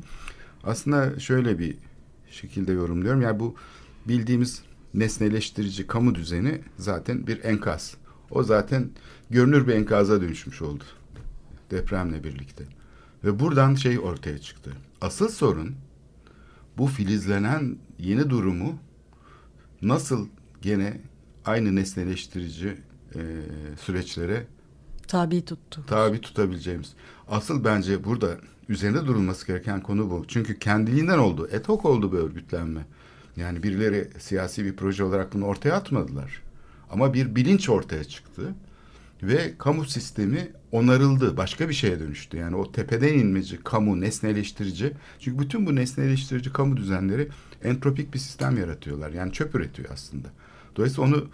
[0.63, 1.77] aslında şöyle bir
[2.31, 3.21] şekilde yorumluyorum.
[3.21, 3.55] Yani bu
[4.07, 4.61] bildiğimiz
[4.93, 7.95] nesneleştirici kamu düzeni zaten bir enkaz.
[8.31, 8.89] O zaten
[9.29, 10.83] görünür bir enkaza dönüşmüş oldu
[11.71, 12.63] depremle birlikte.
[13.23, 14.71] Ve buradan şey ortaya çıktı.
[15.01, 15.75] Asıl sorun
[16.77, 18.79] bu filizlenen yeni durumu
[19.81, 20.27] nasıl
[20.61, 21.01] gene
[21.45, 22.77] aynı nesneleştirici
[23.15, 23.19] e,
[23.81, 24.47] süreçlere
[25.07, 25.83] Tabi tuttu.
[25.87, 26.93] tabi tutabileceğimiz.
[27.27, 28.37] Asıl bence burada
[28.69, 30.25] üzerinde durulması gereken konu bu.
[30.27, 31.49] Çünkü kendiliğinden oldu.
[31.51, 32.85] Et hoc oldu bu örgütlenme.
[33.37, 36.41] Yani birileri siyasi bir proje olarak bunu ortaya atmadılar.
[36.89, 38.53] Ama bir bilinç ortaya çıktı.
[39.23, 41.37] Ve kamu sistemi onarıldı.
[41.37, 42.37] Başka bir şeye dönüştü.
[42.37, 44.93] Yani o tepeden inmeci, kamu, nesneleştirici.
[45.19, 47.27] Çünkü bütün bu nesneleştirici kamu düzenleri
[47.63, 49.11] entropik bir sistem yaratıyorlar.
[49.11, 50.27] Yani çöp üretiyor aslında.
[50.75, 51.27] Dolayısıyla onu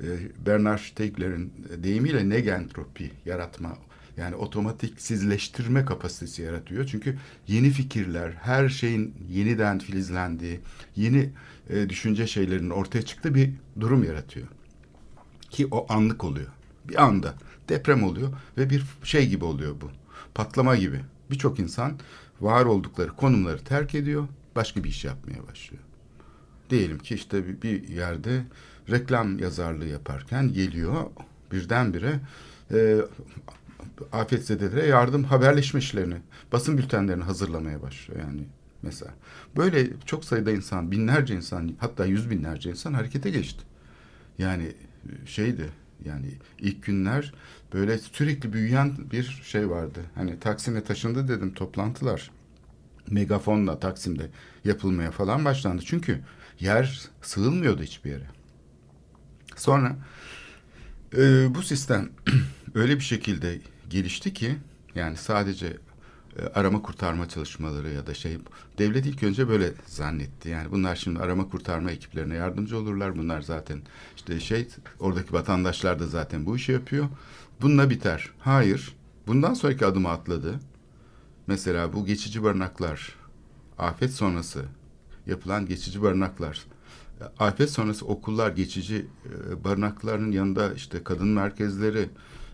[0.00, 0.06] e,
[0.46, 3.76] Bernard Stiegler'in deyimiyle negentropi yaratma
[4.16, 6.86] yani otomatiksizleştirme kapasitesi yaratıyor.
[6.86, 10.60] Çünkü yeni fikirler, her şeyin yeniden filizlendiği,
[10.96, 11.30] yeni
[11.70, 13.50] e, düşünce şeylerinin ortaya çıktığı bir
[13.80, 14.46] durum yaratıyor.
[15.50, 16.48] Ki o anlık oluyor.
[16.88, 17.34] Bir anda
[17.68, 19.90] deprem oluyor ve bir şey gibi oluyor bu.
[20.34, 21.00] Patlama gibi.
[21.30, 21.98] Birçok insan
[22.40, 25.82] var oldukları konumları terk ediyor, başka bir iş yapmaya başlıyor.
[26.70, 28.44] Diyelim ki işte bir- yerde
[28.90, 31.04] reklam yazarlığı yaparken geliyor
[31.52, 32.20] birdenbire
[32.72, 32.96] e,
[34.12, 36.16] afetzedelere yardım haberleşme işlerini,
[36.52, 38.44] basın bültenlerini hazırlamaya başlıyor yani
[38.82, 39.14] mesela.
[39.56, 43.64] Böyle çok sayıda insan, binlerce insan hatta yüz binlerce insan harekete geçti.
[44.38, 45.70] Yani e, şeydi
[46.04, 46.26] yani
[46.58, 47.34] ilk günler
[47.74, 50.00] böyle sürekli büyüyen bir şey vardı.
[50.14, 52.30] Hani Taksim'e taşındı dedim toplantılar
[53.10, 54.30] megafonla Taksim'de
[54.64, 55.82] yapılmaya falan başlandı.
[55.86, 56.20] Çünkü
[56.60, 58.26] yer sığılmıyordu hiçbir yere.
[59.56, 59.96] Sonra
[61.16, 62.10] e, bu sistem
[62.74, 63.58] öyle bir şekilde
[63.90, 64.56] gelişti ki
[64.94, 65.76] yani sadece
[66.38, 68.38] e, arama kurtarma çalışmaları ya da şey
[68.78, 70.48] devlet ilk önce böyle zannetti.
[70.48, 73.18] Yani bunlar şimdi arama kurtarma ekiplerine yardımcı olurlar.
[73.18, 73.82] Bunlar zaten
[74.16, 74.68] işte şey
[75.00, 77.08] oradaki vatandaşlar da zaten bu işi yapıyor.
[77.60, 78.30] Bununla biter.
[78.38, 78.94] Hayır.
[79.26, 80.60] Bundan sonraki adımı atladı.
[81.46, 83.16] Mesela bu geçici barınaklar,
[83.78, 84.64] afet sonrası
[85.26, 86.64] yapılan geçici barınaklar,
[87.38, 92.08] afet sonrası okullar, geçici e, barınakların yanında işte kadın merkezleri,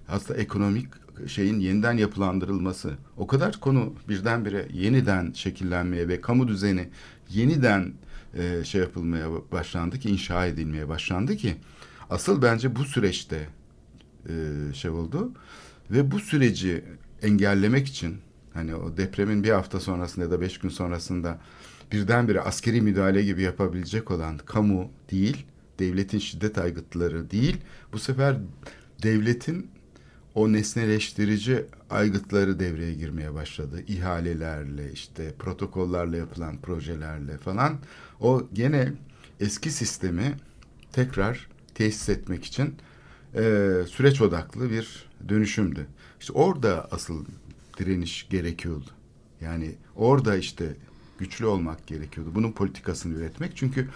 [0.07, 0.89] hasta ekonomik
[1.29, 2.95] şeyin yeniden yapılandırılması.
[3.17, 6.89] O kadar konu birdenbire yeniden şekillenmeye ve kamu düzeni
[7.31, 7.93] yeniden
[8.35, 11.57] e, şey yapılmaya başlandı ki, inşa edilmeye başlandı ki
[12.11, 13.49] asıl bence bu süreçte
[14.29, 14.33] e,
[14.75, 15.33] şey oldu
[15.91, 16.85] ve bu süreci
[17.23, 18.17] engellemek için
[18.55, 21.39] hani o depremin bir hafta sonrasında ya da beş gün sonrasında
[21.93, 25.47] birdenbire askeri müdahale gibi yapabilecek olan kamu değil,
[25.79, 27.57] devletin şiddet aygıtları değil,
[27.93, 28.37] bu sefer
[29.03, 29.71] devletin
[30.41, 33.85] o nesneleştirici aygıtları devreye girmeye başladı.
[33.87, 37.79] İhalelerle, işte protokollarla yapılan projelerle falan.
[38.21, 38.93] O gene
[39.41, 40.37] eski sistemi
[40.93, 42.75] tekrar tesis etmek için
[43.35, 43.43] e,
[43.89, 45.87] süreç odaklı bir dönüşümdü.
[46.21, 47.25] İşte orada asıl
[47.79, 48.91] direniş gerekiyordu.
[49.41, 50.77] Yani orada işte
[51.19, 52.31] güçlü olmak gerekiyordu.
[52.35, 53.57] Bunun politikasını üretmek.
[53.57, 53.89] Çünkü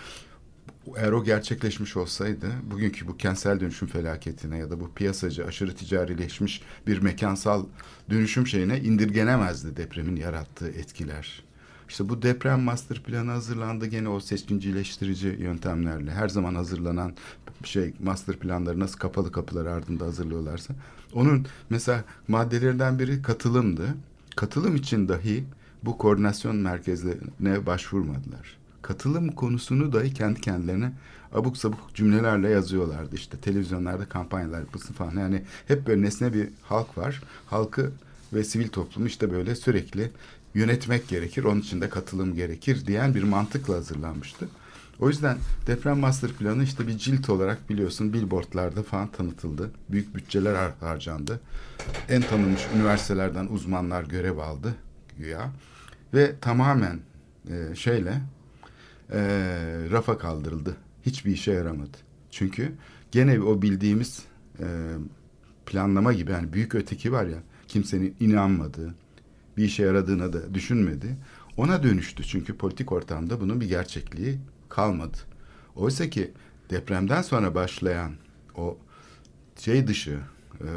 [0.96, 6.62] eğer o gerçekleşmiş olsaydı bugünkü bu kentsel dönüşüm felaketine ya da bu piyasacı aşırı ticarileşmiş
[6.86, 7.64] bir mekansal
[8.10, 11.44] dönüşüm şeyine indirgenemezdi depremin yarattığı etkiler.
[11.88, 16.10] İşte bu deprem master planı hazırlandı gene o seçkincileştirici yöntemlerle.
[16.10, 17.12] Her zaman hazırlanan
[17.64, 20.74] şey master planları nasıl kapalı kapılar ardında hazırlıyorlarsa.
[21.12, 23.94] Onun mesela maddelerinden biri katılımdı.
[24.36, 25.44] Katılım için dahi
[25.82, 28.63] bu koordinasyon merkezlerine başvurmadılar.
[28.84, 30.92] Katılım konusunu dahi kendi kendilerine
[31.32, 33.16] abuk sabuk cümlelerle yazıyorlardı.
[33.16, 35.16] İşte televizyonlarda kampanyalar yapılsın falan.
[35.16, 37.22] Yani hep böyle nesne bir halk var.
[37.46, 37.92] Halkı
[38.32, 40.10] ve sivil toplumu işte böyle sürekli
[40.54, 41.44] yönetmek gerekir.
[41.44, 44.48] Onun için de katılım gerekir diyen bir mantıkla hazırlanmıştı.
[45.00, 49.70] O yüzden deprem master planı işte bir cilt olarak biliyorsun billboardlarda falan tanıtıldı.
[49.88, 51.40] Büyük bütçeler har- harcandı.
[52.08, 54.74] En tanınmış üniversitelerden uzmanlar görev aldı
[55.18, 55.50] güya.
[56.14, 57.00] Ve tamamen
[57.50, 58.20] e, şeyle
[59.12, 59.18] e,
[59.90, 60.76] rafa kaldırıldı.
[61.06, 61.96] Hiçbir işe yaramadı.
[62.30, 62.72] Çünkü
[63.12, 64.24] gene o bildiğimiz
[64.60, 64.66] e,
[65.66, 67.38] planlama gibi yani büyük öteki var ya
[67.68, 68.94] kimsenin inanmadığı
[69.56, 71.16] bir işe yaradığına da düşünmedi.
[71.56, 74.38] Ona dönüştü çünkü politik ortamda bunun bir gerçekliği
[74.68, 75.16] kalmadı.
[75.76, 76.32] Oysa ki
[76.70, 78.12] depremden sonra başlayan
[78.56, 78.78] o
[79.58, 80.18] şey dışı
[80.60, 80.68] e,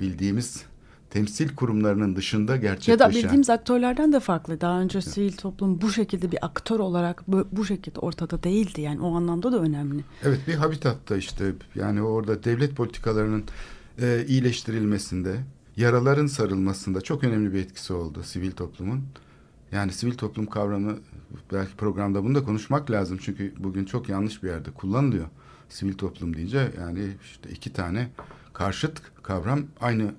[0.00, 0.64] bildiğimiz
[1.12, 4.60] temsil kurumlarının dışında Ya gerçekleşen da bildiğimiz aktörlerden de farklı.
[4.60, 8.80] Daha önce sivil toplum bu şekilde bir aktör olarak bu, bu şekilde ortada değildi.
[8.80, 10.04] Yani o anlamda da önemli.
[10.22, 13.44] Evet bir habitatta işte yani orada devlet politikalarının
[14.00, 15.36] e, iyileştirilmesinde,
[15.76, 19.04] yaraların sarılmasında çok önemli bir etkisi oldu sivil toplumun.
[19.72, 20.96] Yani sivil toplum kavramı
[21.52, 25.26] belki programda bunu da konuşmak lazım çünkü bugün çok yanlış bir yerde kullanılıyor.
[25.68, 28.08] Sivil toplum deyince yani işte iki tane
[28.52, 30.14] karşıt kavram aynı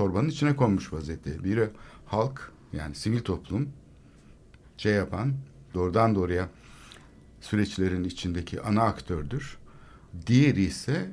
[0.00, 1.44] torbanın içine konmuş vaziyette.
[1.44, 1.70] Biri
[2.06, 3.68] halk yani sivil toplum
[4.76, 5.34] şey yapan
[5.74, 6.48] doğrudan doğruya
[7.40, 9.58] süreçlerin içindeki ana aktördür.
[10.26, 11.10] Diğeri ise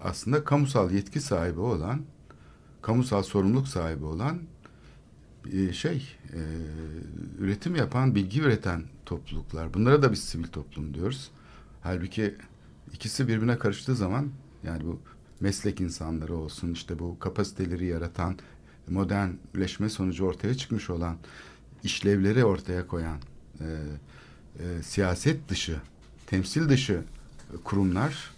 [0.00, 2.02] aslında kamusal yetki sahibi olan,
[2.82, 4.38] kamusal sorumluluk sahibi olan
[5.52, 6.40] e, şey e,
[7.38, 9.74] üretim yapan, bilgi üreten topluluklar.
[9.74, 11.30] Bunlara da biz sivil toplum diyoruz.
[11.82, 12.34] Halbuki
[12.92, 14.28] ikisi birbirine karıştığı zaman
[14.64, 15.00] yani bu
[15.40, 18.38] meslek insanları olsun işte bu kapasiteleri yaratan
[18.88, 21.16] modernleşme sonucu ortaya çıkmış olan
[21.82, 23.18] işlevleri ortaya koyan
[23.60, 23.66] e,
[24.58, 25.76] e, siyaset dışı,
[26.26, 27.04] temsil dışı
[27.64, 28.30] kurumlar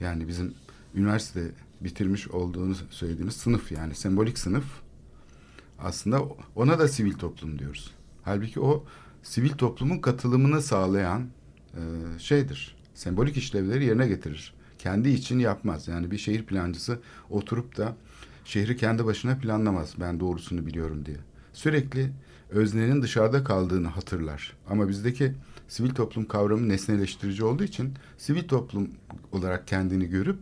[0.00, 0.54] yani bizim
[0.94, 4.64] üniversite bitirmiş olduğunu söylediğimiz sınıf yani sembolik sınıf
[5.78, 6.22] aslında
[6.56, 7.94] ona da sivil toplum diyoruz.
[8.22, 8.84] Halbuki o
[9.22, 11.28] sivil toplumun katılımını sağlayan
[11.74, 11.80] e,
[12.18, 12.76] şeydir.
[12.94, 14.54] Sembolik işlevleri yerine getirir.
[14.80, 15.88] Kendi için yapmaz.
[15.88, 16.98] Yani bir şehir plancısı
[17.30, 17.96] oturup da
[18.44, 19.94] şehri kendi başına planlamaz.
[20.00, 21.16] Ben doğrusunu biliyorum diye.
[21.52, 22.12] Sürekli
[22.50, 24.56] öznenin dışarıda kaldığını hatırlar.
[24.68, 25.34] Ama bizdeki
[25.68, 28.90] sivil toplum kavramı nesneleştirici olduğu için sivil toplum
[29.32, 30.38] olarak kendini görüp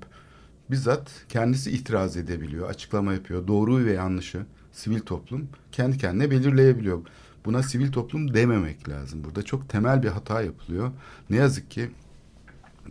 [0.71, 3.47] bizzat kendisi itiraz edebiliyor, açıklama yapıyor.
[3.47, 7.03] Doğruyu ve yanlışı sivil toplum kendi kendine belirleyebiliyor.
[7.45, 9.25] Buna sivil toplum dememek lazım.
[9.25, 10.91] Burada çok temel bir hata yapılıyor.
[11.31, 11.91] Ne yazık ki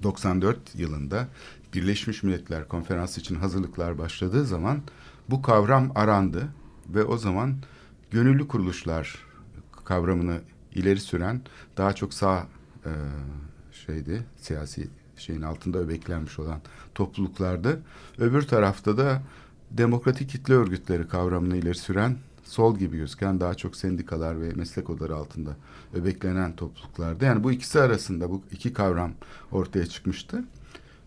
[0.04, 1.28] 94 yılında
[1.74, 4.82] Birleşmiş Milletler Konferansı için hazırlıklar başladığı zaman
[5.30, 6.48] bu kavram arandı
[6.90, 7.56] ve o zaman
[8.12, 9.16] gönüllü kuruluşlar
[9.86, 10.42] kavramını
[10.76, 11.42] ileri süren
[11.78, 12.48] daha çok sağ
[12.86, 12.92] e,
[13.72, 16.62] şeydi siyasi şeyin altında öbeklenmiş olan
[16.96, 17.82] topluluklardı.
[18.18, 19.22] Öbür tarafta da
[19.72, 25.16] demokratik kitle örgütleri kavramını ileri süren sol gibi gözüken daha çok sendikalar ve meslek odaları
[25.16, 25.56] altında
[25.94, 27.26] öbeklenen topluluklardı.
[27.26, 29.12] Yani bu ikisi arasında bu iki kavram
[29.52, 30.44] ortaya çıkmıştı.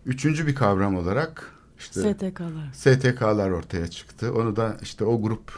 [0.05, 2.73] Üçüncü bir kavram olarak işte STK'lar.
[2.73, 4.33] STK'lar ortaya çıktı.
[4.33, 5.51] Onu da işte o grup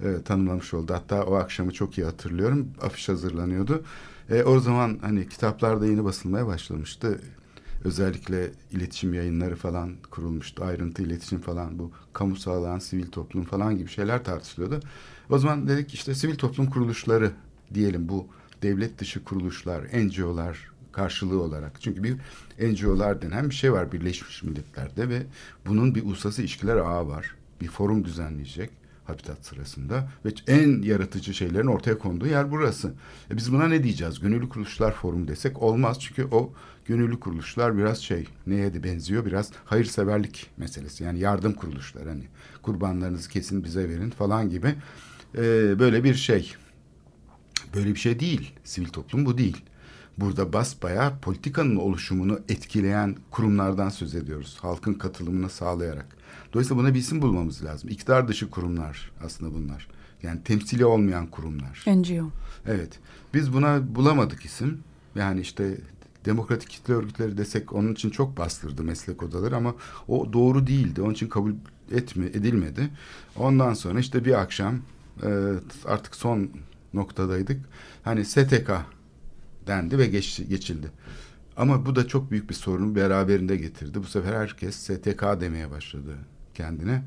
[0.00, 0.94] e, tanımlamış oldu.
[0.94, 2.68] Hatta o akşamı çok iyi hatırlıyorum.
[2.82, 3.84] Afiş hazırlanıyordu.
[4.30, 7.20] E, o zaman hani kitaplarda yeni basılmaya başlamıştı.
[7.84, 10.64] Özellikle iletişim yayınları falan kurulmuştu.
[10.64, 14.80] Ayrıntı iletişim falan bu kamu sağlayan sivil toplum falan gibi şeyler tartışılıyordu.
[15.30, 17.30] O zaman dedik işte sivil toplum kuruluşları
[17.74, 18.26] diyelim bu
[18.62, 21.80] devlet dışı kuruluşlar, NGO'lar karşılığı olarak.
[21.80, 22.16] Çünkü bir
[22.60, 25.22] NGO'lar denen bir şey var Birleşmiş Milletler'de ve
[25.66, 27.34] bunun bir uluslararası ilişkiler ağı var.
[27.60, 28.70] Bir forum düzenleyecek
[29.04, 32.92] Habitat sırasında ve en yaratıcı şeylerin ortaya konduğu yer burası.
[33.30, 34.20] E biz buna ne diyeceğiz?
[34.20, 36.52] Gönüllü kuruluşlar forumu desek olmaz çünkü o
[36.84, 42.24] gönüllü kuruluşlar biraz şey neye de benziyor biraz hayırseverlik meselesi yani yardım kuruluşlar hani
[42.62, 44.74] kurbanlarınızı kesin bize verin falan gibi
[45.34, 46.54] e, böyle bir şey.
[47.74, 48.52] Böyle bir şey değil.
[48.64, 49.64] Sivil toplum bu değil.
[50.18, 54.58] Burada basbaya politikanın oluşumunu etkileyen kurumlardan söz ediyoruz.
[54.60, 56.06] Halkın katılımını sağlayarak.
[56.52, 57.90] Dolayısıyla buna bir isim bulmamız lazım.
[57.90, 59.88] İktidar dışı kurumlar aslında bunlar.
[60.22, 61.84] Yani temsili olmayan kurumlar.
[61.86, 62.30] NGO.
[62.66, 62.98] Evet.
[63.34, 64.78] Biz buna bulamadık isim.
[65.14, 65.78] Yani işte
[66.24, 69.74] demokratik kitle örgütleri desek onun için çok bastırdı meslek odaları ama
[70.08, 71.02] o doğru değildi.
[71.02, 71.52] Onun için kabul
[71.92, 72.90] etme, edilmedi.
[73.36, 74.80] Ondan sonra işte bir akşam
[75.22, 75.28] e,
[75.84, 76.50] artık son
[76.94, 77.60] noktadaydık.
[78.02, 78.70] Hani STK
[79.66, 80.90] dendi ve geç, geçildi.
[81.56, 83.98] Ama bu da çok büyük bir sorunu beraberinde getirdi.
[84.02, 86.16] Bu sefer herkes STK demeye başladı
[86.54, 87.02] kendine.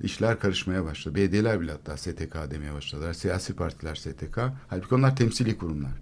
[0.00, 1.14] İşler karışmaya başladı.
[1.14, 3.12] BD'ler bile hatta STK demeye başladılar.
[3.12, 4.38] Siyasi partiler STK.
[4.68, 5.92] Halbuki onlar temsili kurumlar.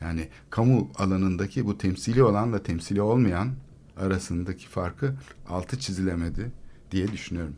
[0.00, 3.54] Yani kamu alanındaki bu temsili olanla temsili olmayan
[3.96, 5.14] arasındaki farkı
[5.48, 6.52] altı çizilemedi
[6.90, 7.54] diye düşünüyorum.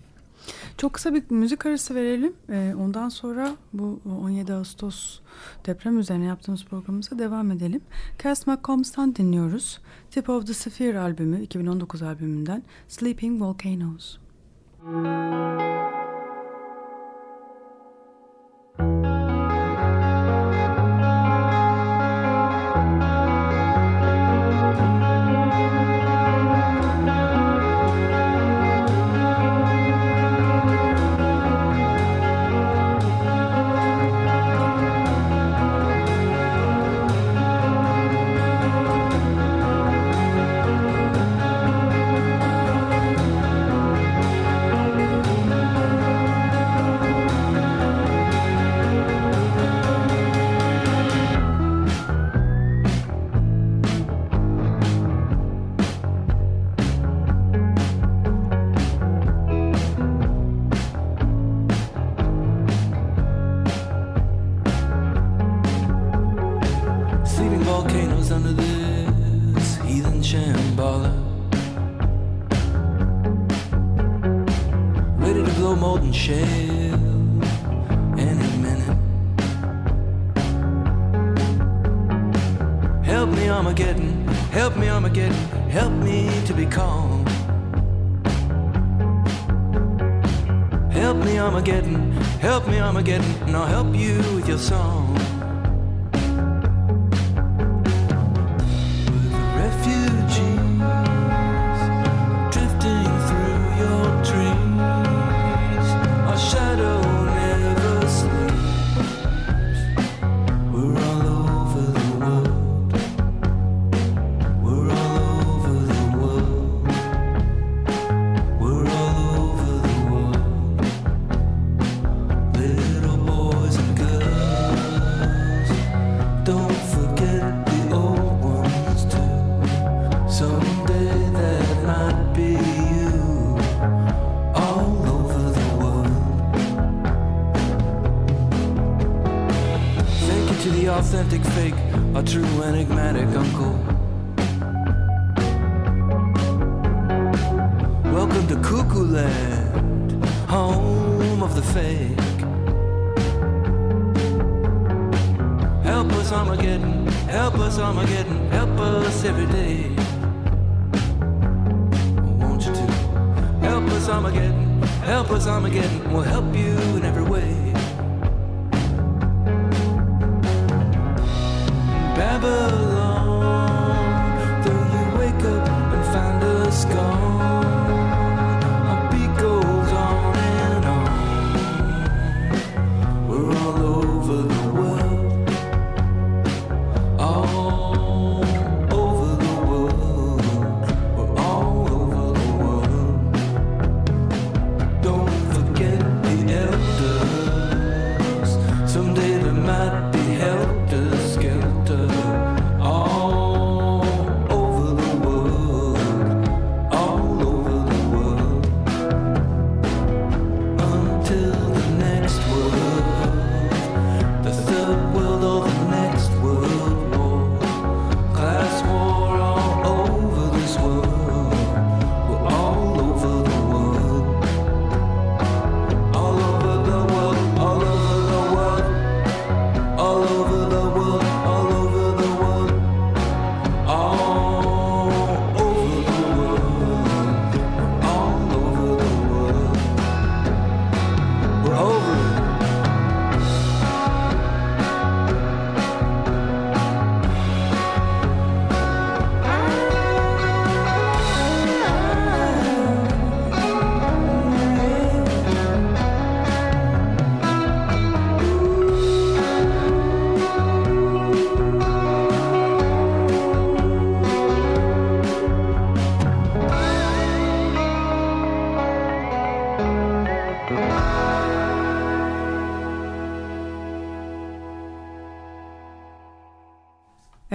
[0.77, 2.33] Çok kısa bir müzik arası verelim.
[2.51, 5.21] Ee, ondan sonra bu 17 Ağustos
[5.67, 7.81] deprem üzerine yaptığımız programımıza devam edelim.
[8.23, 9.81] Cass McCombs'tan dinliyoruz.
[10.11, 14.17] Tip of the Sphere albümü 2019 albümünden Sleeping Volcanoes.
[14.87, 16.08] Müzik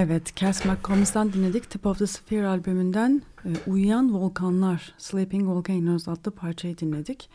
[0.06, 1.70] Evet, Cass McCombs'dan dinledik.
[1.70, 7.30] Tip of the Sphere albümünden e, Uyuyan Volkanlar, Sleeping Volcanoes adlı parçayı dinledik.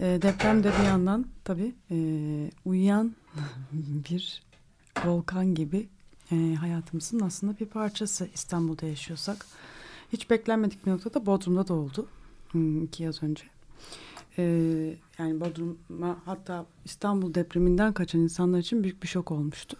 [0.00, 1.96] E, deprem de bir yandan tabii e,
[2.64, 3.14] uyuyan
[4.10, 4.42] bir
[5.04, 5.88] volkan gibi
[6.32, 9.46] e, hayatımızın aslında bir parçası İstanbul'da yaşıyorsak.
[10.12, 12.08] Hiç beklenmedik bir noktada Bodrum'da da oldu
[12.82, 13.44] iki yaz önce.
[14.38, 14.42] e,
[15.18, 19.76] yani Bodrum'a hatta İstanbul depreminden kaçan insanlar için büyük bir şok olmuştu.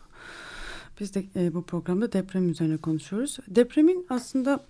[1.01, 3.39] Biz de e, bu programda deprem üzerine konuşuyoruz.
[3.49, 4.61] Depremin aslında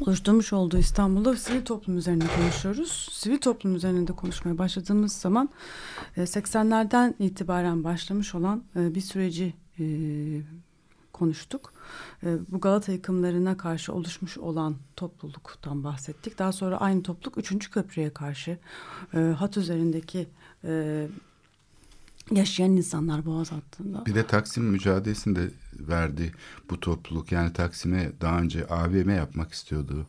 [0.00, 3.08] oluşturmuş olduğu İstanbul'da sivil toplum üzerine konuşuyoruz.
[3.12, 5.48] Sivil toplum üzerine de konuşmaya başladığımız zaman
[6.16, 9.84] e, 80'lerden itibaren başlamış olan e, bir süreci e,
[11.12, 11.72] konuştuk.
[12.22, 16.38] E, bu Galata yıkımlarına karşı oluşmuş olan topluluktan bahsettik.
[16.38, 17.70] Daha sonra aynı topluluk 3.
[17.70, 18.58] köprüye karşı
[19.14, 20.28] e, hat üzerindeki
[20.64, 21.06] e,
[22.32, 24.06] yaşayan insanlar boğaz hattında.
[24.06, 25.50] Bir de Taksim mücadelesinde
[25.88, 26.32] verdi
[26.70, 27.32] bu topluluk.
[27.32, 30.06] Yani Taksim'e daha önce AVM yapmak istiyordu.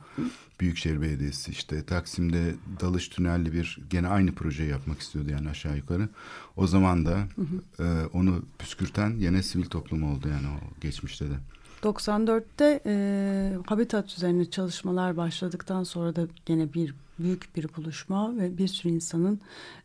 [0.60, 6.10] Büyükşehir Belediyesi işte Taksim'de dalış tünelli bir gene aynı projeyi yapmak istiyordu yani aşağı yukarı.
[6.56, 7.84] O zaman da hı hı.
[7.84, 11.36] E, onu püskürten yine sivil toplum oldu yani o geçmişte de.
[11.84, 18.68] 94'te e, Habitat üzerine çalışmalar başladıktan sonra da gene bir büyük bir buluşma ve bir
[18.68, 19.40] sürü insanın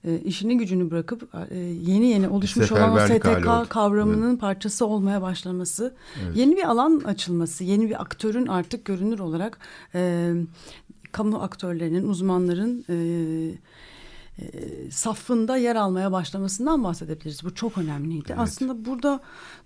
[0.05, 4.41] e, işini gücünü bırakıp e, yeni yeni oluşmuş olan STK kavramının evet.
[4.41, 5.95] parçası olmaya başlaması,
[6.25, 6.37] evet.
[6.37, 9.59] yeni bir alan açılması, yeni bir aktörün artık görünür olarak
[9.95, 10.33] e,
[11.13, 12.97] kamu aktörlerinin, uzmanların e,
[14.39, 14.45] e,
[14.91, 17.45] safında yer almaya başlamasından bahsedebiliriz.
[17.45, 18.26] Bu çok önemliydi.
[18.28, 18.39] Evet.
[18.39, 19.20] Aslında burada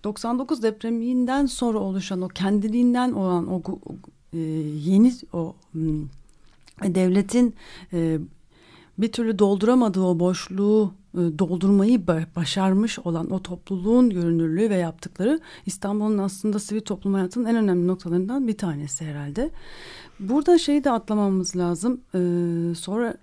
[0.04, 3.94] 99 depreminden sonra oluşan o kendiliğinden olan o, o
[4.32, 5.54] e, yeni o
[6.84, 7.54] devletin
[7.92, 8.18] e,
[8.98, 12.06] bir türlü dolduramadığı o boşluğu e, doldurmayı
[12.36, 18.48] başarmış olan o topluluğun görünürlüğü ve yaptıkları İstanbul'un aslında sivil toplum hayatının en önemli noktalarından
[18.48, 19.50] bir tanesi herhalde.
[20.20, 22.00] Burada şeyi de atlamamız lazım.
[22.14, 22.18] E,
[22.74, 23.16] sonra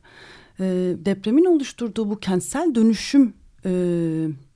[0.60, 3.34] e, depremin oluşturduğu bu kentsel dönüşüm
[3.66, 3.72] e,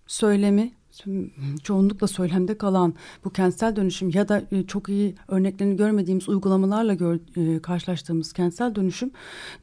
[0.07, 0.71] söylemi
[1.63, 2.93] çoğunlukla söylemde kalan
[3.25, 8.75] bu kentsel dönüşüm ya da e, çok iyi örneklerini görmediğimiz uygulamalarla gör, e, karşılaştığımız kentsel
[8.75, 9.11] dönüşüm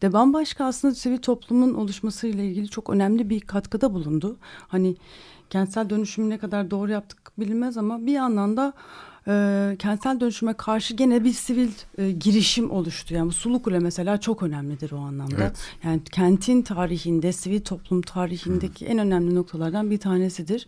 [0.02, 4.36] de bambaşka aslında sivil toplumun oluşmasıyla ilgili çok önemli bir katkıda bulundu.
[4.68, 4.96] Hani
[5.50, 8.72] kentsel dönüşümü ne kadar doğru yaptık bilinmez ama bir yandan da
[9.28, 13.14] e, kentsel dönüşüme karşı gene bir sivil e, girişim oluştu.
[13.14, 15.34] Yani Sulu Kule mesela çok önemlidir o anlamda.
[15.42, 15.56] Evet.
[15.84, 18.92] Yani kentin tarihinde, sivil toplum tarihindeki hmm.
[18.92, 20.66] en önemli noktalardan bir tanesidir.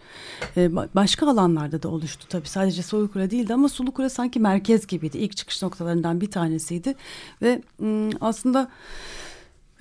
[0.56, 2.48] E, başka alanlarda da oluştu tabii.
[2.48, 5.18] Sadece Sulu Kule değildi ama Sulu Kule sanki merkez gibiydi.
[5.18, 6.94] İlk çıkış noktalarından bir tanesiydi.
[7.42, 8.68] Ve m, aslında...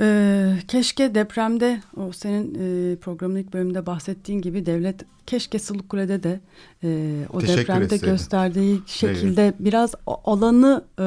[0.02, 6.40] Ee, keşke depremde o senin e, programın ilk bölümünde bahsettiğin gibi devlet keşke Sılıkkule'de de
[6.84, 6.90] e,
[7.34, 8.10] o Teşekkür depremde etseydim.
[8.10, 9.56] gösterdiği şekilde evet.
[9.60, 9.96] biraz
[10.26, 11.06] alanı e,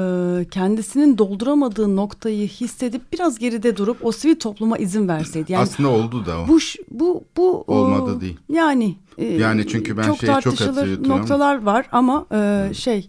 [0.50, 5.52] kendisinin dolduramadığı noktayı hissedip biraz geride durup o sivil topluma izin verseydi.
[5.52, 6.48] Yani Aslında oldu da o.
[6.48, 6.58] Bu
[6.90, 8.36] bu bu olmadı o, değil.
[8.48, 11.08] Yani yani çünkü ben çok şeyi çok hatırlıyorum.
[11.08, 13.08] noktalar var ama e, şey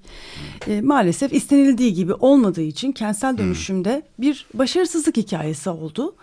[0.68, 4.26] e, maalesef istenildiği gibi olmadığı için kentsel dönüşümde hmm.
[4.26, 6.16] bir başarısızlık hikayesi oldu.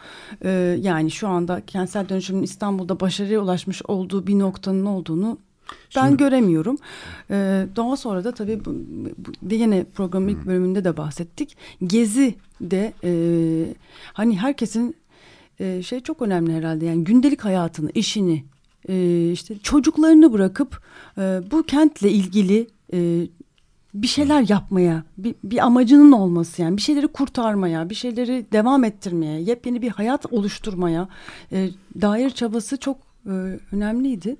[0.45, 0.51] E,
[0.81, 5.39] yani şu anda kentsel dönüşümün İstanbul'da başarıya ulaşmış olduğu bir noktanın olduğunu
[5.97, 6.79] ben Şimdi, göremiyorum.
[7.31, 8.75] Ee, daha sonra da tabii bu,
[9.19, 11.57] bu, yine programın ilk bölümünde de bahsettik.
[11.87, 13.13] Gezi de e,
[14.13, 14.97] hani herkesin
[15.61, 18.45] e, şey çok önemli herhalde yani gündelik hayatını, işini,
[18.89, 20.83] e, işte çocuklarını bırakıp
[21.19, 23.27] e, bu kentle ilgili e,
[23.95, 29.41] bir şeyler yapmaya, bir, bir amacının olması yani bir şeyleri kurtarmaya, bir şeyleri devam ettirmeye,
[29.41, 31.09] yepyeni bir hayat oluşturmaya
[31.53, 31.71] e,
[32.01, 33.31] dair çabası çok e,
[33.73, 34.37] önemliydi.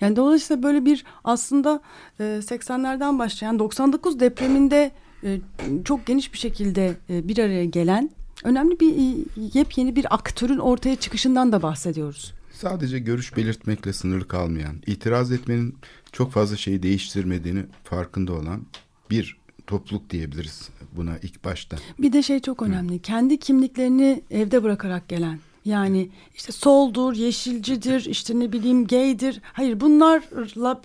[0.00, 1.80] Yani dolayısıyla böyle bir aslında
[2.20, 4.90] e, 80'lerden başlayan 99 depreminde
[5.24, 5.40] e,
[5.84, 8.10] çok geniş bir şekilde e, bir araya gelen
[8.44, 9.24] önemli bir e,
[9.58, 12.34] yepyeni bir aktörün ortaya çıkışından da bahsediyoruz.
[12.54, 15.74] Sadece görüş belirtmekle sınırlı kalmayan, itiraz etmenin
[16.12, 18.66] çok fazla şeyi değiştirmediğini farkında olan
[19.10, 19.36] bir
[19.66, 21.76] topluluk diyebiliriz buna ilk başta.
[21.98, 22.94] Bir de şey çok önemli.
[22.94, 22.98] Hı.
[22.98, 25.38] Kendi kimliklerini evde bırakarak gelen.
[25.64, 29.40] Yani işte soldur, yeşilcidir, işte ne bileyim gaydir.
[29.52, 30.82] Hayır bunlarla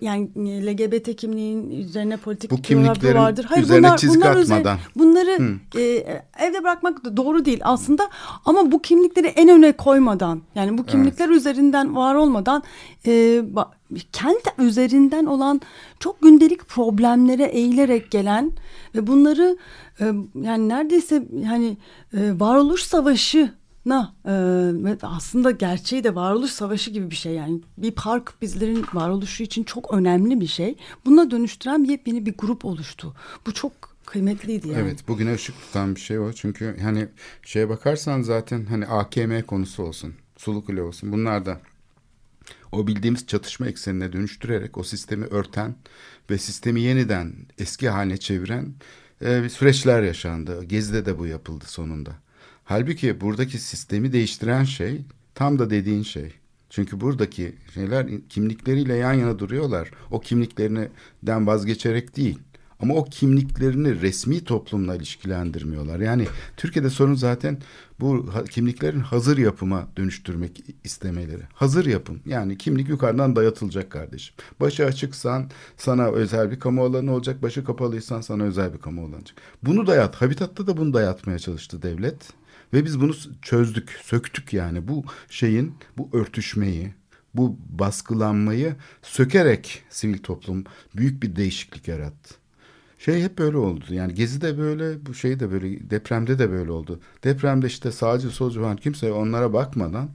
[0.00, 0.28] yani
[0.66, 3.46] LGBT kimliğin üzerine politik bu kimliklerin vardır.
[3.48, 4.78] Hayır, üzerine bunlar, çizgi bunlar atmadan.
[4.96, 5.82] bunları e,
[6.38, 8.10] evde bırakmak da doğru değil aslında
[8.44, 11.36] ama bu kimlikleri en öne koymadan yani bu kimlikler evet.
[11.36, 12.62] üzerinden var olmadan
[13.06, 13.42] e,
[14.12, 15.60] kent üzerinden olan
[16.00, 18.52] çok gündelik problemlere eğilerek gelen
[18.94, 19.56] ve bunları
[20.00, 20.04] e,
[20.42, 21.76] yani neredeyse yani
[22.16, 23.50] e, varoluş savaşı
[23.86, 29.42] na e, aslında gerçeği de varoluş savaşı gibi bir şey yani bir park bizlerin varoluşu
[29.42, 30.76] için çok önemli bir şey.
[31.06, 33.14] Buna dönüştüren yepyeni bir grup oluştu.
[33.46, 33.72] Bu çok
[34.06, 34.80] kıymetliydi yani.
[34.80, 37.08] Evet bugüne ışık tutan bir şey o çünkü hani
[37.42, 41.60] şeye bakarsan zaten hani AKM konusu olsun Sulukule olsun bunlar da
[42.72, 45.74] o bildiğimiz çatışma eksenine dönüştürerek o sistemi örten
[46.30, 48.74] ve sistemi yeniden eski haline çeviren
[49.20, 50.64] e, süreçler yaşandı.
[50.64, 52.23] Gezi'de de bu yapıldı sonunda.
[52.64, 55.00] Halbuki buradaki sistemi değiştiren şey
[55.34, 56.32] tam da dediğin şey.
[56.70, 59.90] Çünkü buradaki şeyler kimlikleriyle yan yana duruyorlar.
[60.10, 62.38] O kimliklerinden vazgeçerek değil.
[62.80, 66.00] Ama o kimliklerini resmi toplumla ilişkilendirmiyorlar.
[66.00, 67.58] Yani Türkiye'de sorun zaten
[68.00, 71.42] bu kimliklerin hazır yapıma dönüştürmek istemeleri.
[71.52, 72.20] Hazır yapım.
[72.26, 74.34] Yani kimlik yukarıdan dayatılacak kardeşim.
[74.60, 77.42] Başı açıksan sana özel bir kamu alanı olacak.
[77.42, 79.36] Başı kapalıysan sana özel bir kamu alanı olacak.
[79.62, 80.16] Bunu dayat.
[80.22, 82.32] Habitatta da bunu dayatmaya çalıştı devlet.
[82.74, 86.94] Ve biz bunu çözdük, söktük yani bu şeyin, bu örtüşmeyi,
[87.34, 90.64] bu baskılanmayı sökerek sivil toplum
[90.96, 92.34] büyük bir değişiklik yarattı.
[92.98, 93.84] Şey hep böyle oldu.
[93.90, 97.00] Yani Gezi de böyle, bu şey de böyle, depremde de böyle oldu.
[97.24, 100.10] Depremde işte sağcı solcu falan kimse onlara bakmadan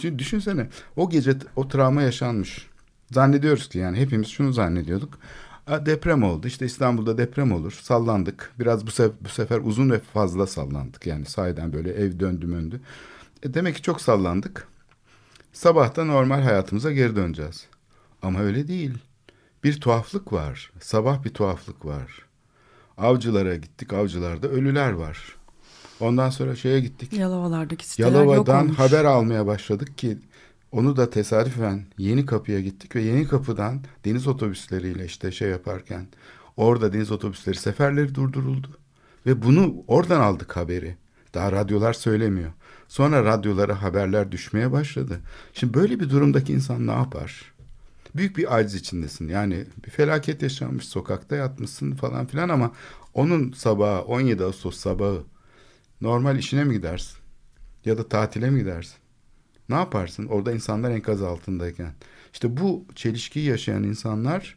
[0.00, 2.66] Şimdi düşünsene o gece o travma yaşanmış.
[3.10, 5.18] Zannediyoruz ki yani hepimiz şunu zannediyorduk.
[5.68, 6.46] Deprem oldu.
[6.46, 7.72] İşte İstanbul'da deprem olur.
[7.82, 8.52] Sallandık.
[8.60, 11.06] Biraz bu, sef bu sefer uzun ve fazla sallandık.
[11.06, 12.80] Yani sahiden böyle ev döndü möndü.
[13.42, 14.68] E demek ki çok sallandık.
[15.52, 17.66] Sabahta normal hayatımıza geri döneceğiz.
[18.22, 18.94] Ama öyle değil.
[19.64, 20.72] Bir tuhaflık var.
[20.80, 22.24] Sabah bir tuhaflık var.
[22.98, 23.92] Avcılara gittik.
[23.92, 25.36] Avcılarda ölüler var.
[26.00, 27.12] Ondan sonra şeye gittik.
[27.12, 28.78] Yalovalardaki siteler Yalova'dan yok olmuş.
[28.78, 30.18] haber almaya başladık ki
[30.74, 36.06] onu da tesadüfen Yeni Kapı'ya gittik ve Yeni Kapı'dan deniz otobüsleriyle işte şey yaparken
[36.56, 38.78] orada deniz otobüsleri seferleri durduruldu.
[39.26, 40.96] Ve bunu oradan aldık haberi.
[41.34, 42.52] Daha radyolar söylemiyor.
[42.88, 45.20] Sonra radyolara haberler düşmeye başladı.
[45.52, 47.52] Şimdi böyle bir durumdaki insan ne yapar?
[48.16, 49.28] Büyük bir aciz içindesin.
[49.28, 52.72] Yani bir felaket yaşanmış, sokakta yatmışsın falan filan ama
[53.14, 55.22] onun sabahı 17 Ağustos sabahı
[56.00, 57.18] normal işine mi gidersin?
[57.84, 59.03] Ya da tatile mi gidersin?
[59.68, 60.26] Ne yaparsın?
[60.26, 61.92] Orada insanlar enkaz altındayken.
[62.32, 64.56] İşte bu çelişkiyi yaşayan insanlar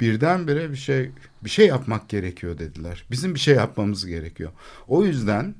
[0.00, 1.10] birdenbire bir şey
[1.44, 3.04] bir şey yapmak gerekiyor dediler.
[3.10, 4.50] Bizim bir şey yapmamız gerekiyor.
[4.88, 5.54] O yüzden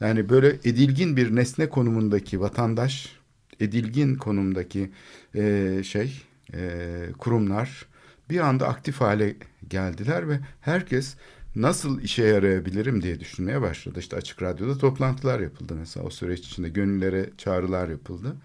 [0.00, 3.16] yani böyle edilgin bir nesne konumundaki vatandaş,
[3.60, 4.90] edilgin konumdaki
[5.34, 6.22] e, şey
[6.54, 6.88] e,
[7.18, 7.86] kurumlar
[8.30, 9.36] bir anda aktif hale
[9.68, 11.16] geldiler ve herkes
[11.56, 13.98] nasıl işe yarayabilirim diye düşünmeye başladı.
[13.98, 18.36] İşte açık radyoda toplantılar yapıldı mesela o süreç içinde gönüllere çağrılar yapıldı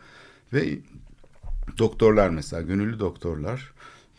[0.53, 0.79] ve
[1.77, 3.73] doktorlar mesela gönüllü doktorlar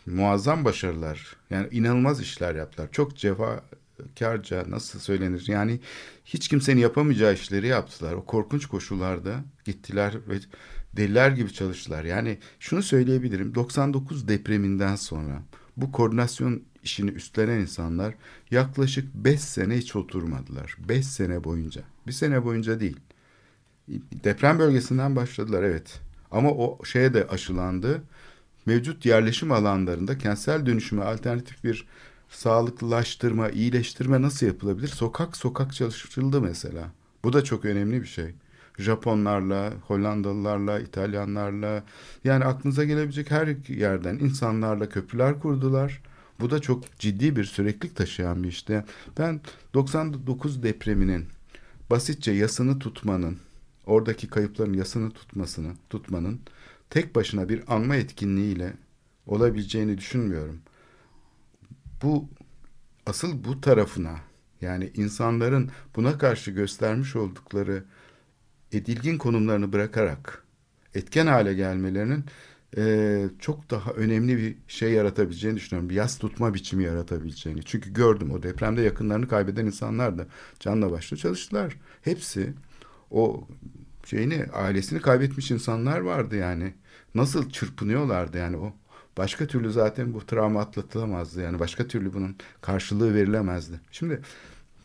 [0.05, 2.91] muazzam başarılar yani inanılmaz işler yaptılar.
[2.91, 5.79] Çok cefakarca nasıl söylenir yani
[6.25, 8.13] hiç kimsenin yapamayacağı işleri yaptılar.
[8.13, 10.35] O korkunç koşullarda gittiler ve
[10.97, 12.03] deliler gibi çalıştılar.
[12.03, 15.41] Yani şunu söyleyebilirim 99 depreminden sonra
[15.77, 18.15] bu koordinasyon işini üstlenen insanlar
[18.51, 20.77] yaklaşık beş sene hiç oturmadılar.
[20.89, 21.81] Beş sene boyunca.
[22.07, 22.99] Bir sene boyunca değil.
[24.23, 25.99] Deprem bölgesinden başladılar evet.
[26.31, 28.03] Ama o şeye de aşılandı.
[28.65, 31.87] Mevcut yerleşim alanlarında kentsel dönüşüme alternatif bir
[32.29, 34.87] sağlıklılaştırma, iyileştirme nasıl yapılabilir?
[34.87, 36.91] Sokak sokak çalışıldı mesela.
[37.23, 38.35] Bu da çok önemli bir şey.
[38.77, 41.83] Japonlarla, Hollandalılarla, İtalyanlarla
[42.23, 46.01] yani aklınıza gelebilecek her yerden insanlarla köprüler kurdular.
[46.43, 48.85] Bu da çok ciddi bir süreklilik taşıyan bir işte.
[49.17, 49.41] Ben
[49.73, 51.25] 99 depreminin
[51.89, 53.37] basitçe yasını tutmanın,
[53.85, 56.39] oradaki kayıpların yasını tutmasını, tutmanın
[56.89, 58.73] tek başına bir anma etkinliğiyle
[59.25, 60.59] olabileceğini düşünmüyorum.
[62.01, 62.29] Bu
[63.05, 64.19] asıl bu tarafına
[64.61, 67.83] yani insanların buna karşı göstermiş oldukları
[68.71, 70.43] edilgin konumlarını bırakarak
[70.95, 72.25] etken hale gelmelerinin
[72.77, 75.89] e, çok daha önemli bir şey yaratabileceğini düşünüyorum.
[75.89, 77.63] Bir yas tutma biçimi yaratabileceğini.
[77.63, 80.27] Çünkü gördüm o depremde yakınlarını kaybeden insanlar da
[80.59, 81.77] canla başla çalıştılar.
[82.01, 82.53] Hepsi
[83.11, 83.47] o
[84.05, 86.73] şeyini ailesini kaybetmiş insanlar vardı yani.
[87.15, 88.73] Nasıl çırpınıyorlardı yani o.
[89.17, 91.41] Başka türlü zaten bu travma atlatılamazdı.
[91.41, 93.79] Yani başka türlü bunun karşılığı verilemezdi.
[93.91, 94.21] Şimdi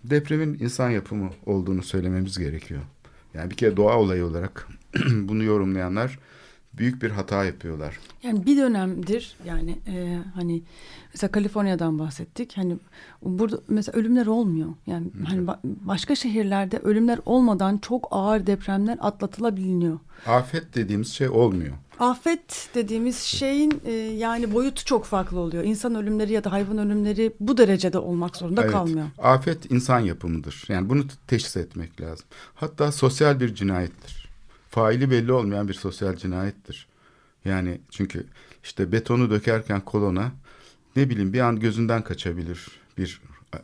[0.05, 2.80] depremin insan yapımı olduğunu söylememiz gerekiyor.
[3.34, 4.68] Yani bir kere doğa olayı olarak
[5.07, 6.18] bunu yorumlayanlar
[6.79, 7.99] büyük bir hata yapıyorlar.
[8.22, 10.62] Yani bir dönemdir yani e, hani
[11.14, 12.57] mesela Kaliforniya'dan bahsettik.
[12.57, 12.76] Hani
[13.22, 14.68] burada mesela ölümler olmuyor.
[14.87, 15.24] Yani Hı.
[15.24, 19.99] hani ba- başka şehirlerde ölümler olmadan çok ağır depremler atlatılabiliyor.
[20.26, 21.74] Afet dediğimiz şey olmuyor.
[21.99, 25.64] Afet dediğimiz şeyin e, yani boyutu çok farklı oluyor.
[25.64, 29.07] İnsan ölümleri ya da hayvan ölümleri bu derecede olmak zorunda evet, kalmıyor.
[29.18, 30.64] Afet insan yapımıdır.
[30.68, 32.26] Yani bunu teşhis etmek lazım.
[32.55, 34.28] Hatta sosyal bir cinayettir.
[34.79, 36.89] Faili belli olmayan bir sosyal cinayettir.
[37.45, 38.26] Yani çünkü
[38.62, 40.33] işte betonu dökerken kolona
[40.97, 42.66] ne bileyim bir an gözünden kaçabilir
[42.99, 43.20] bir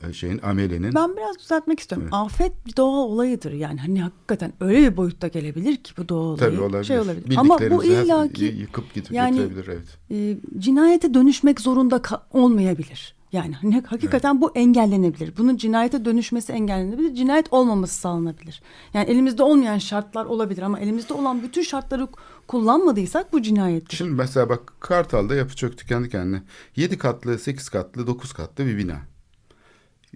[0.08, 0.94] e, şeyin amelenin.
[0.94, 2.08] Ben biraz düzeltmek istiyorum.
[2.12, 2.14] Evet.
[2.14, 3.52] Afet bir doğa olayıdır.
[3.52, 6.38] Yani hani hakikaten öyle bir boyutta gelebilir ki bu doğa olayı.
[6.38, 6.84] Tabii olabilir.
[6.84, 7.36] Şey olabilir.
[7.36, 9.98] Ama bu illaki yıkıp gidip yani, evet.
[10.10, 12.02] E, cinayete dönüşmek zorunda
[12.32, 13.14] olmayabilir.
[13.34, 15.36] Yani hani hakikaten bu engellenebilir.
[15.36, 17.14] Bunun cinayete dönüşmesi engellenebilir.
[17.14, 18.62] Cinayet olmaması sağlanabilir.
[18.94, 22.08] Yani elimizde olmayan şartlar olabilir ama elimizde olan bütün şartları
[22.48, 23.96] kullanmadıysak bu cinayettir.
[23.96, 26.42] Şimdi mesela bak Kartal'da yapı çöktü kendi kendine.
[26.76, 28.98] 7 katlı, 8 katlı, 9 katlı bir bina.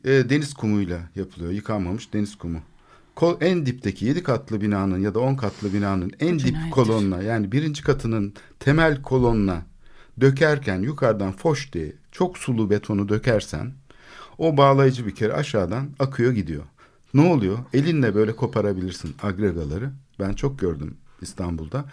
[0.05, 1.53] E, deniz kumuyla yapılıyor.
[1.53, 2.59] Yıkanmamış deniz kumu.
[3.15, 6.71] Kol, en dipteki 7 katlı binanın ya da 10 katlı binanın en dip cinayettir.
[6.71, 9.63] kolonuna yani birinci katının temel kolonuna
[10.21, 13.73] dökerken yukarıdan foş diye çok sulu betonu dökersen
[14.39, 16.63] o bağlayıcı bir kere aşağıdan akıyor gidiyor.
[17.15, 17.59] Ne oluyor?
[17.73, 19.91] Elinle böyle koparabilirsin agregaları.
[20.21, 21.85] Ben çok gördüm İstanbul'da.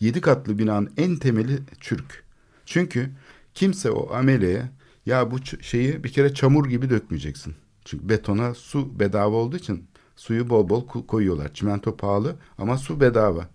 [0.00, 2.24] Yedi katlı binanın en temeli çürük.
[2.66, 3.10] Çünkü
[3.54, 4.70] kimse o ameleye
[5.06, 7.54] ya bu şeyi bir kere çamur gibi dökmeyeceksin.
[7.84, 9.84] Çünkü betona su bedava olduğu için
[10.16, 11.54] suyu bol bol koyuyorlar.
[11.54, 13.48] Çimento pahalı ama su bedava.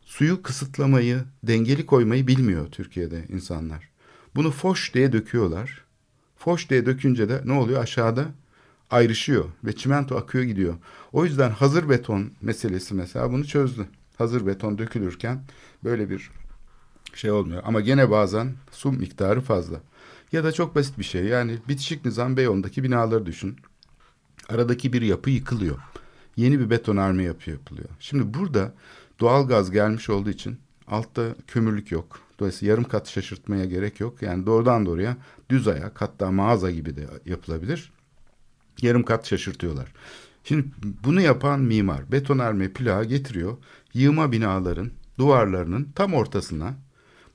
[0.00, 3.95] Suyu kısıtlamayı, dengeli koymayı bilmiyor Türkiye'de insanlar.
[4.36, 5.84] Bunu foş diye döküyorlar.
[6.36, 7.82] Foş diye dökünce de ne oluyor?
[7.82, 8.26] Aşağıda
[8.90, 10.74] ayrışıyor ve çimento akıyor gidiyor.
[11.12, 13.86] O yüzden hazır beton meselesi mesela bunu çözdü.
[14.18, 15.42] Hazır beton dökülürken
[15.84, 16.30] böyle bir
[17.14, 17.62] şey olmuyor.
[17.66, 19.80] Ama gene bazen su miktarı fazla.
[20.32, 21.24] Ya da çok basit bir şey.
[21.24, 23.56] Yani bitişik nizam Beyoğlu'ndaki binaları düşün.
[24.48, 25.76] Aradaki bir yapı yıkılıyor.
[26.36, 27.88] Yeni bir betonarme yapı yapılıyor.
[28.00, 28.74] Şimdi burada
[29.20, 32.25] doğal gaz gelmiş olduğu için altta kömürlük yok.
[32.38, 34.22] Dolayısıyla yarım kat şaşırtmaya gerek yok.
[34.22, 35.16] Yani doğrudan doğruya
[35.50, 37.92] düz ayak hatta mağaza gibi de yapılabilir.
[38.82, 39.92] Yarım kat şaşırtıyorlar.
[40.44, 40.66] Şimdi
[41.04, 43.56] bunu yapan mimar betonarme plağı getiriyor.
[43.94, 46.74] Yığma binaların duvarlarının tam ortasına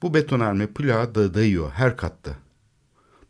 [0.01, 2.35] bu betonarme plağı da dayıyor her katta.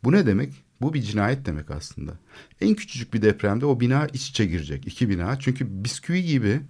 [0.04, 0.64] Bu ne demek?
[0.80, 2.12] Bu bir cinayet demek aslında.
[2.60, 4.86] En küçücük bir depremde o bina iç içe girecek.
[4.86, 5.38] iki bina.
[5.38, 6.60] Çünkü bisküvi gibi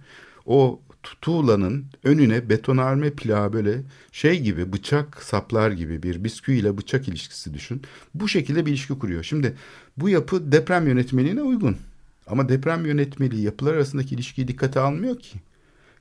[0.45, 0.81] o
[1.21, 3.81] tuğlanın önüne betonarme plağı böyle
[4.11, 7.81] şey gibi bıçak saplar gibi bir bisküvi ile bıçak ilişkisi düşün.
[8.13, 9.23] Bu şekilde bir ilişki kuruyor.
[9.23, 9.55] Şimdi
[9.97, 11.77] bu yapı deprem yönetmeliğine uygun.
[12.27, 15.37] Ama deprem yönetmeliği yapılar arasındaki ilişkiyi dikkate almıyor ki.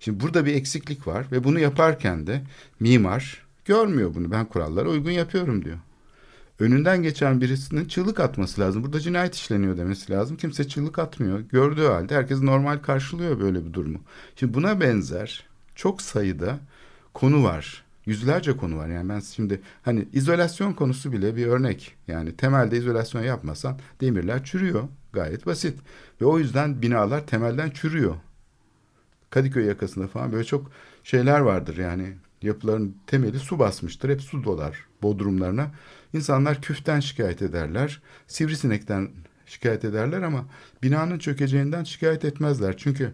[0.00, 2.42] Şimdi burada bir eksiklik var ve bunu yaparken de
[2.80, 4.30] mimar görmüyor bunu.
[4.30, 5.78] Ben kurallara uygun yapıyorum diyor.
[6.62, 8.82] Önünden geçen birisinin çığlık atması lazım.
[8.82, 10.36] Burada cinayet işleniyor demesi lazım.
[10.36, 11.40] Kimse çığlık atmıyor.
[11.40, 13.98] Gördüğü halde herkes normal karşılıyor böyle bir durumu.
[14.36, 16.58] Şimdi buna benzer çok sayıda
[17.14, 17.84] konu var.
[18.06, 18.88] Yüzlerce konu var.
[18.88, 21.94] Yani ben şimdi hani izolasyon konusu bile bir örnek.
[22.08, 24.82] Yani temelde izolasyon yapmasan demirler çürüyor.
[25.12, 25.78] Gayet basit.
[26.20, 28.16] Ve o yüzden binalar temelden çürüyor.
[29.30, 30.70] Kadıköy yakasında falan böyle çok
[31.04, 34.08] şeyler vardır yani yapıların temeli su basmıştır.
[34.08, 35.70] Hep su dolar bodrumlarına.
[36.14, 38.02] İnsanlar küften şikayet ederler.
[38.26, 39.10] Sivrisinekten
[39.46, 40.44] şikayet ederler ama
[40.82, 42.76] binanın çökeceğinden şikayet etmezler.
[42.76, 43.12] Çünkü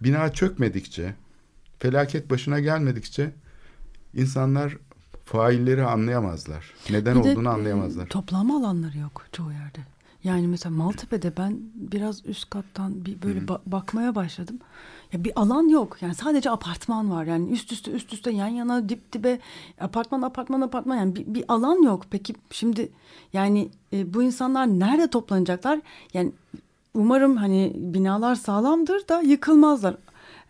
[0.00, 1.14] bina çökmedikçe,
[1.78, 3.30] felaket başına gelmedikçe
[4.14, 4.76] insanlar
[5.24, 6.72] failleri anlayamazlar.
[6.90, 8.06] Neden Bir de, olduğunu e, anlayamazlar.
[8.06, 9.93] Toplanma alanları yok çoğu yerde.
[10.24, 14.58] Yani mesela Maltepe'de ben biraz üst kattan bir böyle ba- bakmaya başladım.
[15.12, 15.96] Ya bir alan yok.
[16.00, 17.24] Yani sadece apartman var.
[17.24, 19.38] Yani üst üste üst üste yan yana dip dibe
[19.80, 22.04] apartman apartman apartman yani bir, bir alan yok.
[22.10, 22.88] Peki şimdi
[23.32, 25.80] yani e, bu insanlar nerede toplanacaklar?
[26.14, 26.32] Yani
[26.94, 29.96] umarım hani binalar sağlamdır da yıkılmazlar.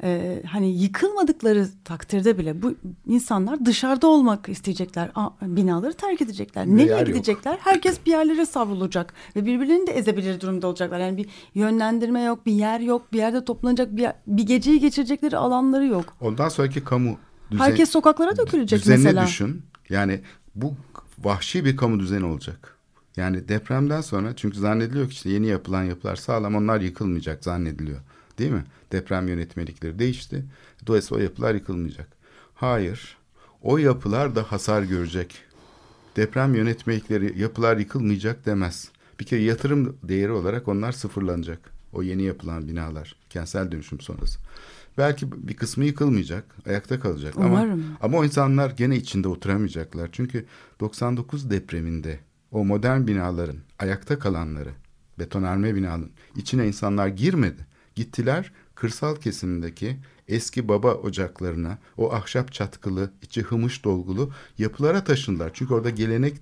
[0.02, 2.74] Ee, hani yıkılmadıkları takdirde bile bu
[3.06, 5.10] insanlar dışarıda olmak isteyecekler.
[5.14, 6.66] A- binaları terk edecekler.
[6.66, 7.06] Ve Nereye yer yok.
[7.06, 7.58] gidecekler?
[7.60, 10.98] Herkes bir yerlere savrulacak ve birbirlerini de ezebilir durumda olacaklar.
[11.00, 15.86] Yani bir yönlendirme yok, bir yer yok, bir yerde toplanacak bir, bir geceyi geçirecekleri alanları
[15.86, 16.16] yok.
[16.20, 17.16] Ondan sonraki kamu
[17.50, 19.26] düzen- Herkes sokaklara dökülecek düzenini mesela.
[19.26, 19.62] düşün.
[19.88, 20.20] Yani
[20.54, 20.74] bu
[21.18, 22.76] vahşi bir kamu düzeni olacak.
[23.16, 28.00] Yani depremden sonra çünkü zannediliyor ki işte yeni yapılan yapılar sağlam onlar yıkılmayacak zannediliyor.
[28.38, 28.64] Değil mi?
[28.92, 30.44] Deprem yönetmelikleri değişti.
[30.86, 32.08] Dolayısıyla o yapılar yıkılmayacak.
[32.54, 33.16] Hayır.
[33.62, 35.42] O yapılar da hasar görecek.
[36.16, 38.88] Deprem yönetmelikleri yapılar yıkılmayacak demez.
[39.20, 41.70] Bir kere yatırım değeri olarak onlar sıfırlanacak.
[41.92, 44.38] O yeni yapılan binalar kentsel dönüşüm sonrası.
[44.98, 47.84] Belki bir kısmı yıkılmayacak, ayakta kalacak ama Umarım.
[48.00, 50.08] ama o insanlar gene içinde oturamayacaklar.
[50.12, 50.46] Çünkü
[50.80, 52.18] 99 depreminde
[52.50, 54.70] o modern binaların ayakta kalanları,
[55.18, 57.66] betonarme binaların içine insanlar girmedi.
[57.94, 59.96] Gittiler kırsal kesimdeki
[60.28, 65.50] eski baba ocaklarına, o ahşap çatkılı, içi hımış dolgulu yapılara taşındılar.
[65.54, 66.36] Çünkü orada gelenek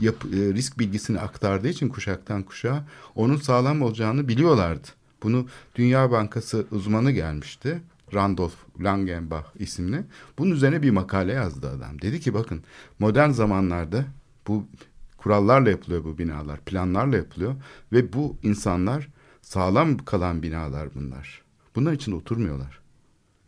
[0.00, 4.88] yap- e, risk bilgisini aktardığı için kuşaktan kuşağa onun sağlam olacağını biliyorlardı.
[5.22, 7.82] Bunu Dünya Bankası uzmanı gelmişti.
[8.14, 10.04] Randolph Langenbach isimli.
[10.38, 12.02] Bunun üzerine bir makale yazdı adam.
[12.02, 12.62] Dedi ki bakın
[12.98, 14.04] modern zamanlarda
[14.46, 14.66] bu
[15.16, 17.54] kurallarla yapılıyor bu binalar, planlarla yapılıyor
[17.92, 19.08] ve bu insanlar
[19.46, 21.42] sağlam kalan binalar bunlar.
[21.76, 22.80] Bunlar için oturmuyorlar.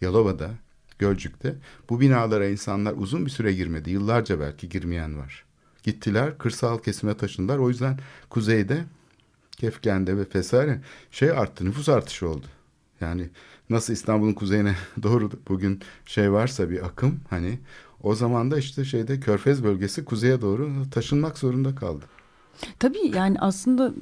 [0.00, 0.50] Yalova'da,
[0.98, 1.54] Gölcük'te
[1.90, 3.90] bu binalara insanlar uzun bir süre girmedi.
[3.90, 5.44] Yıllarca belki girmeyen var.
[5.82, 7.58] gittiler kırsal kesime taşındılar.
[7.58, 7.98] O yüzden
[8.30, 8.84] kuzeyde
[9.50, 10.80] Kefken'de ve vesaire
[11.10, 12.46] şey arttı nüfus artışı oldu.
[13.00, 13.30] Yani
[13.70, 17.58] nasıl İstanbul'un kuzeyine doğru bugün şey varsa bir akım hani
[18.02, 22.04] o zaman da işte şeyde Körfez bölgesi kuzeye doğru taşınmak zorunda kaldı.
[22.78, 23.92] Tabii yani aslında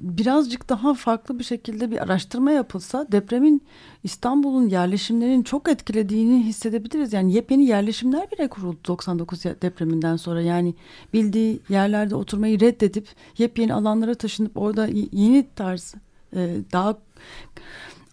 [0.00, 3.62] birazcık daha farklı bir şekilde bir araştırma yapılsa depremin
[4.04, 7.12] İstanbul'un yerleşimlerini çok etkilediğini hissedebiliriz.
[7.12, 10.42] Yani yepyeni yerleşimler bile kuruldu 99 depreminden sonra.
[10.42, 10.74] Yani
[11.12, 13.08] bildiği yerlerde oturmayı reddedip
[13.38, 15.94] yepyeni alanlara taşınıp orada yeni tarz
[16.36, 16.98] e, daha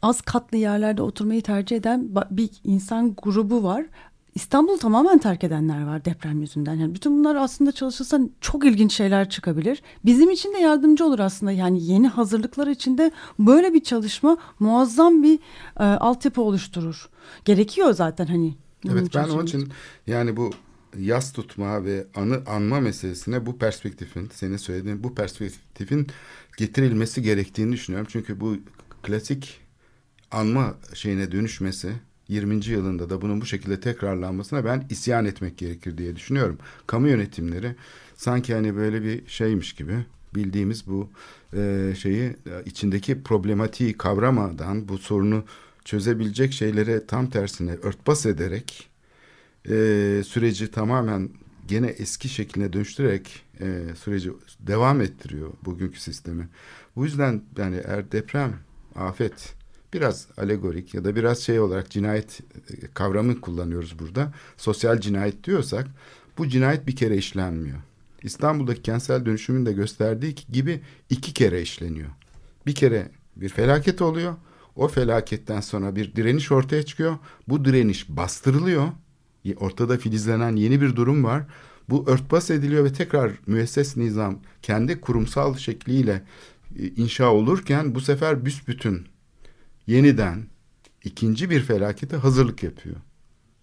[0.01, 3.85] az katlı yerlerde oturmayı tercih eden bir insan grubu var.
[4.35, 6.73] İstanbul'u tamamen terk edenler var deprem yüzünden.
[6.75, 9.81] Yani bütün bunlar aslında çalışılsa çok ilginç şeyler çıkabilir.
[10.05, 11.51] Bizim için de yardımcı olur aslında.
[11.51, 15.39] Yani yeni hazırlıklar için de böyle bir çalışma muazzam bir
[15.79, 17.09] e, altyapı oluşturur.
[17.45, 18.55] Gerekiyor zaten hani.
[18.91, 19.69] Evet ben onun için
[20.07, 20.51] yani bu
[20.99, 26.07] yas tutma ve anı anma meselesine bu perspektifin senin söylediğin bu perspektifin
[26.57, 28.07] getirilmesi gerektiğini düşünüyorum.
[28.11, 28.57] Çünkü bu
[29.03, 29.61] klasik
[30.31, 31.93] anma şeyine dönüşmesi
[32.27, 32.69] 20.
[32.69, 36.57] yılında da bunun bu şekilde tekrarlanmasına ben isyan etmek gerekir diye düşünüyorum.
[36.87, 37.75] Kamu yönetimleri
[38.15, 40.05] sanki hani böyle bir şeymiş gibi
[40.35, 41.09] bildiğimiz bu
[41.53, 45.43] e, şeyi e, içindeki problematiği kavramadan bu sorunu
[45.85, 48.89] çözebilecek şeylere tam tersine örtbas ederek
[49.69, 49.73] e,
[50.25, 51.29] süreci tamamen
[51.67, 56.47] gene eski şekline dönüştürerek e, süreci devam ettiriyor bugünkü sistemi.
[56.95, 58.53] Bu yüzden yani eğer deprem,
[58.95, 59.55] afet
[59.95, 62.39] biraz alegorik ya da biraz şey olarak cinayet
[62.69, 64.33] e, kavramı kullanıyoruz burada.
[64.57, 65.87] Sosyal cinayet diyorsak
[66.37, 67.77] bu cinayet bir kere işlenmiyor.
[68.23, 72.09] İstanbul'daki kentsel dönüşümün de gösterdiği gibi iki kere işleniyor.
[72.65, 74.35] Bir kere bir felaket oluyor.
[74.75, 77.17] O felaketten sonra bir direniş ortaya çıkıyor.
[77.47, 78.87] Bu direniş bastırılıyor.
[79.55, 81.43] Ortada filizlenen yeni bir durum var.
[81.89, 86.23] Bu örtbas ediliyor ve tekrar müesses nizam kendi kurumsal şekliyle
[86.79, 89.07] e, inşa olurken bu sefer büsbütün
[89.87, 90.47] yeniden
[91.03, 92.95] ikinci bir felakete hazırlık yapıyor.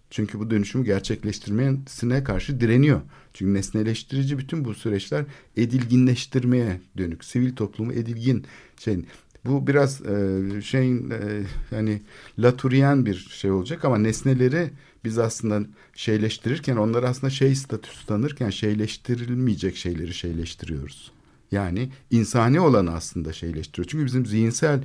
[0.09, 3.01] Çünkü bu dönüşümü gerçekleştirmesine karşı direniyor.
[3.33, 5.25] Çünkü nesneleştirici bütün bu süreçler
[5.57, 7.25] edilginleştirmeye dönük.
[7.25, 8.45] Sivil toplumu edilgin
[8.79, 8.99] şey.
[9.45, 12.01] Bu biraz e, şeyin e, yani
[12.39, 14.69] Laturiyen bir şey olacak ama nesneleri
[15.05, 21.11] biz aslında şeyleştirirken onları aslında şey statüsü tanırken şeyleştirilmeyecek şeyleri şeyleştiriyoruz.
[21.51, 23.87] Yani insani olanı aslında şeyleştiriyor.
[23.87, 24.83] Çünkü bizim zihinsel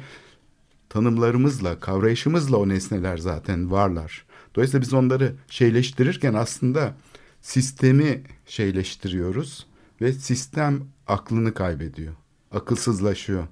[0.88, 4.26] tanımlarımızla, kavrayışımızla o nesneler zaten varlar.
[4.56, 6.94] Dolayısıyla biz onları şeyleştirirken aslında
[7.40, 9.66] sistemi şeyleştiriyoruz
[10.00, 12.14] ve sistem aklını kaybediyor.
[12.52, 13.46] Akılsızlaşıyor.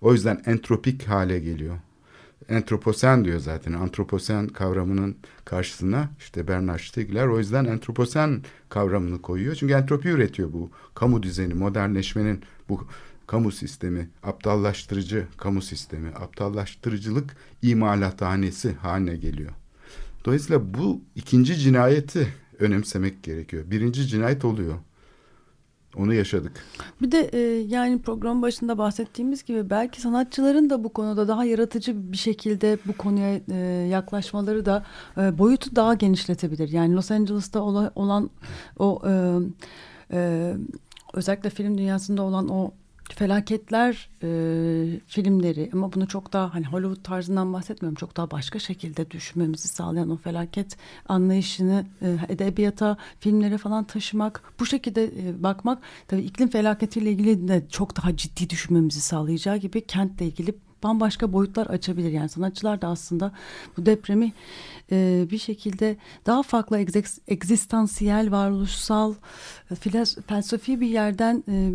[0.00, 1.78] O yüzden entropik hale geliyor.
[2.48, 3.72] Entroposen diyor zaten.
[3.72, 9.54] Antroposen kavramının karşısına işte Bernard Stiegler o yüzden entroposen kavramını koyuyor.
[9.54, 12.86] Çünkü entropi üretiyor bu kamu düzeni, modernleşmenin bu
[13.28, 19.52] kamu sistemi, aptallaştırıcı kamu sistemi, aptallaştırıcılık imalathanesi haline geliyor.
[20.24, 23.70] Dolayısıyla bu ikinci cinayeti önemsemek gerekiyor.
[23.70, 24.74] Birinci cinayet oluyor.
[25.96, 26.52] Onu yaşadık.
[27.02, 32.12] Bir de e, yani program başında bahsettiğimiz gibi belki sanatçıların da bu konuda daha yaratıcı
[32.12, 33.56] bir şekilde bu konuya e,
[33.90, 34.86] yaklaşmaları da
[35.18, 36.68] e, boyutu daha genişletebilir.
[36.68, 38.30] Yani Los Angeles'ta ola, olan
[38.78, 39.12] o e,
[40.12, 40.52] e,
[41.14, 42.72] özellikle film dünyasında olan o
[43.14, 44.28] felaketler e,
[45.06, 50.10] filmleri ama bunu çok daha hani Hollywood tarzından bahsetmiyorum çok daha başka şekilde düşünmemizi sağlayan
[50.10, 50.76] o felaket
[51.08, 57.64] anlayışını e, edebiyata filmlere falan taşımak bu şekilde e, bakmak tabii iklim felaketiyle ilgili de
[57.70, 62.12] çok daha ciddi düşünmemizi sağlayacağı gibi kentle ilgili bambaşka boyutlar açabilir.
[62.12, 63.32] Yani sanatçılar da aslında
[63.76, 64.32] bu depremi
[64.92, 65.96] e, bir şekilde
[66.26, 66.78] daha farklı
[67.28, 69.14] egzistansiyel, varoluşsal,
[70.26, 71.72] felsefi bir yerden e,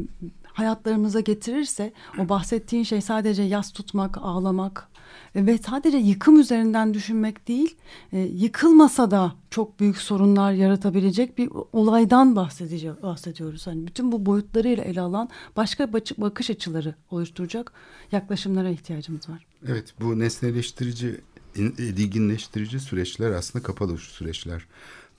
[0.54, 4.88] hayatlarımıza getirirse o bahsettiğin şey sadece yas tutmak, ağlamak
[5.36, 7.76] ve sadece yıkım üzerinden düşünmek değil,
[8.12, 13.68] e, yıkılmasa da çok büyük sorunlar yaratabilecek bir olaydan bahsediyoruz.
[13.68, 17.74] Hani bütün bu boyutlarıyla ele alan başka bakış açıları oluşturacak
[18.12, 19.46] yaklaşımlara ihtiyacımız var.
[19.68, 21.22] Evet, bu nesneleştirici,
[21.56, 24.66] edilginleştirici süreçler aslında kapalı süreçler.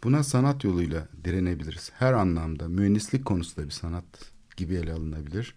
[0.04, 1.90] Buna sanat yoluyla direnebiliriz.
[1.94, 5.54] Her anlamda mühendislik konusunda bir sanat gibi ele alınabilir.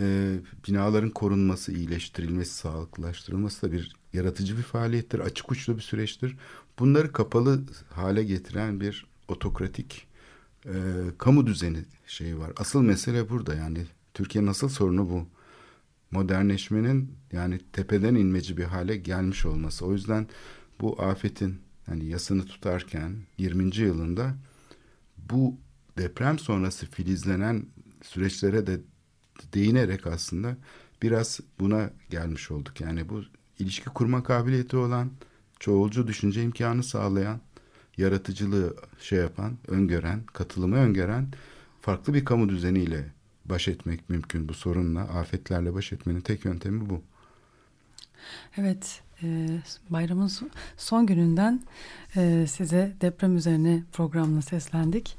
[0.00, 0.34] E,
[0.68, 6.36] binaların korunması, iyileştirilmesi, sağlıklaştırılması da bir yaratıcı bir faaliyettir, açık uçlu bir süreçtir.
[6.78, 10.06] Bunları kapalı hale getiren bir otokratik
[10.66, 10.72] e,
[11.18, 12.52] kamu düzeni şeyi var.
[12.56, 15.26] Asıl mesele burada yani Türkiye'nin asıl sorunu bu.
[16.10, 19.86] Modernleşmenin yani tepeden inmeci bir hale gelmiş olması.
[19.86, 20.26] O yüzden
[20.80, 23.76] bu afetin hani yasını tutarken 20.
[23.76, 24.34] yılında
[25.30, 25.56] bu
[25.98, 27.66] deprem sonrası filizlenen
[28.02, 28.80] süreçlere de
[29.54, 30.56] değinerek aslında
[31.02, 32.80] biraz buna gelmiş olduk.
[32.80, 33.22] Yani bu
[33.58, 35.10] ilişki kurma kabiliyeti olan,
[35.60, 37.40] çoğulcu düşünce imkanı sağlayan,
[37.96, 41.28] yaratıcılığı şey yapan, öngören, katılımı öngören
[41.80, 43.12] farklı bir kamu düzeniyle
[43.44, 45.00] baş etmek mümkün bu sorunla.
[45.00, 47.02] Afetlerle baş etmenin tek yöntemi bu.
[48.56, 49.48] Evet, e,
[49.90, 50.30] bayramın
[50.76, 51.62] son gününden
[52.16, 55.16] e, size deprem üzerine programla seslendik.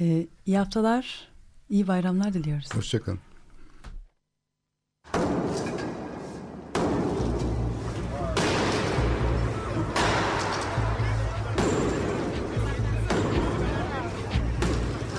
[0.00, 1.31] E, iyi haftalar,
[1.72, 2.74] iyi bayramlar diliyoruz.
[2.74, 3.18] Hoşçakalın.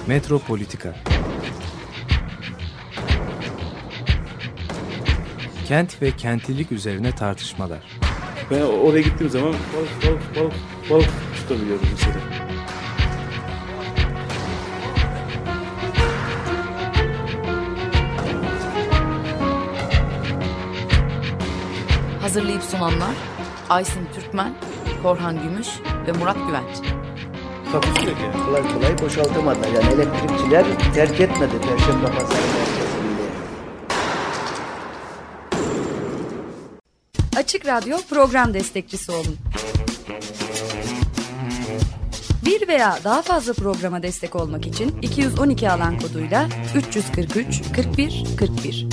[0.07, 0.95] Metropolitika
[5.67, 7.99] Kent ve kentlilik üzerine tartışmalar.
[8.51, 10.53] Ben oraya gittiğim zaman balık balık balık
[10.89, 12.42] balık tutabiliyordum mesela.
[22.33, 23.15] Hazırlayıp sunanlar
[23.69, 24.53] Aysin Türkmen,
[25.03, 25.67] Korhan Gümüş
[26.07, 26.77] ve Murat Güvenç.
[27.71, 28.17] Takusu yok.
[28.45, 29.67] Kolay kolay boşaltamadılar.
[29.67, 33.23] Yani elektrikçiler terk etmedi Perşembe Pazarı merkezinde.
[37.37, 39.37] Açık Radyo program destekçisi olun.
[42.45, 48.87] Bir veya daha fazla programa destek olmak için 212 alan koduyla 343 41 41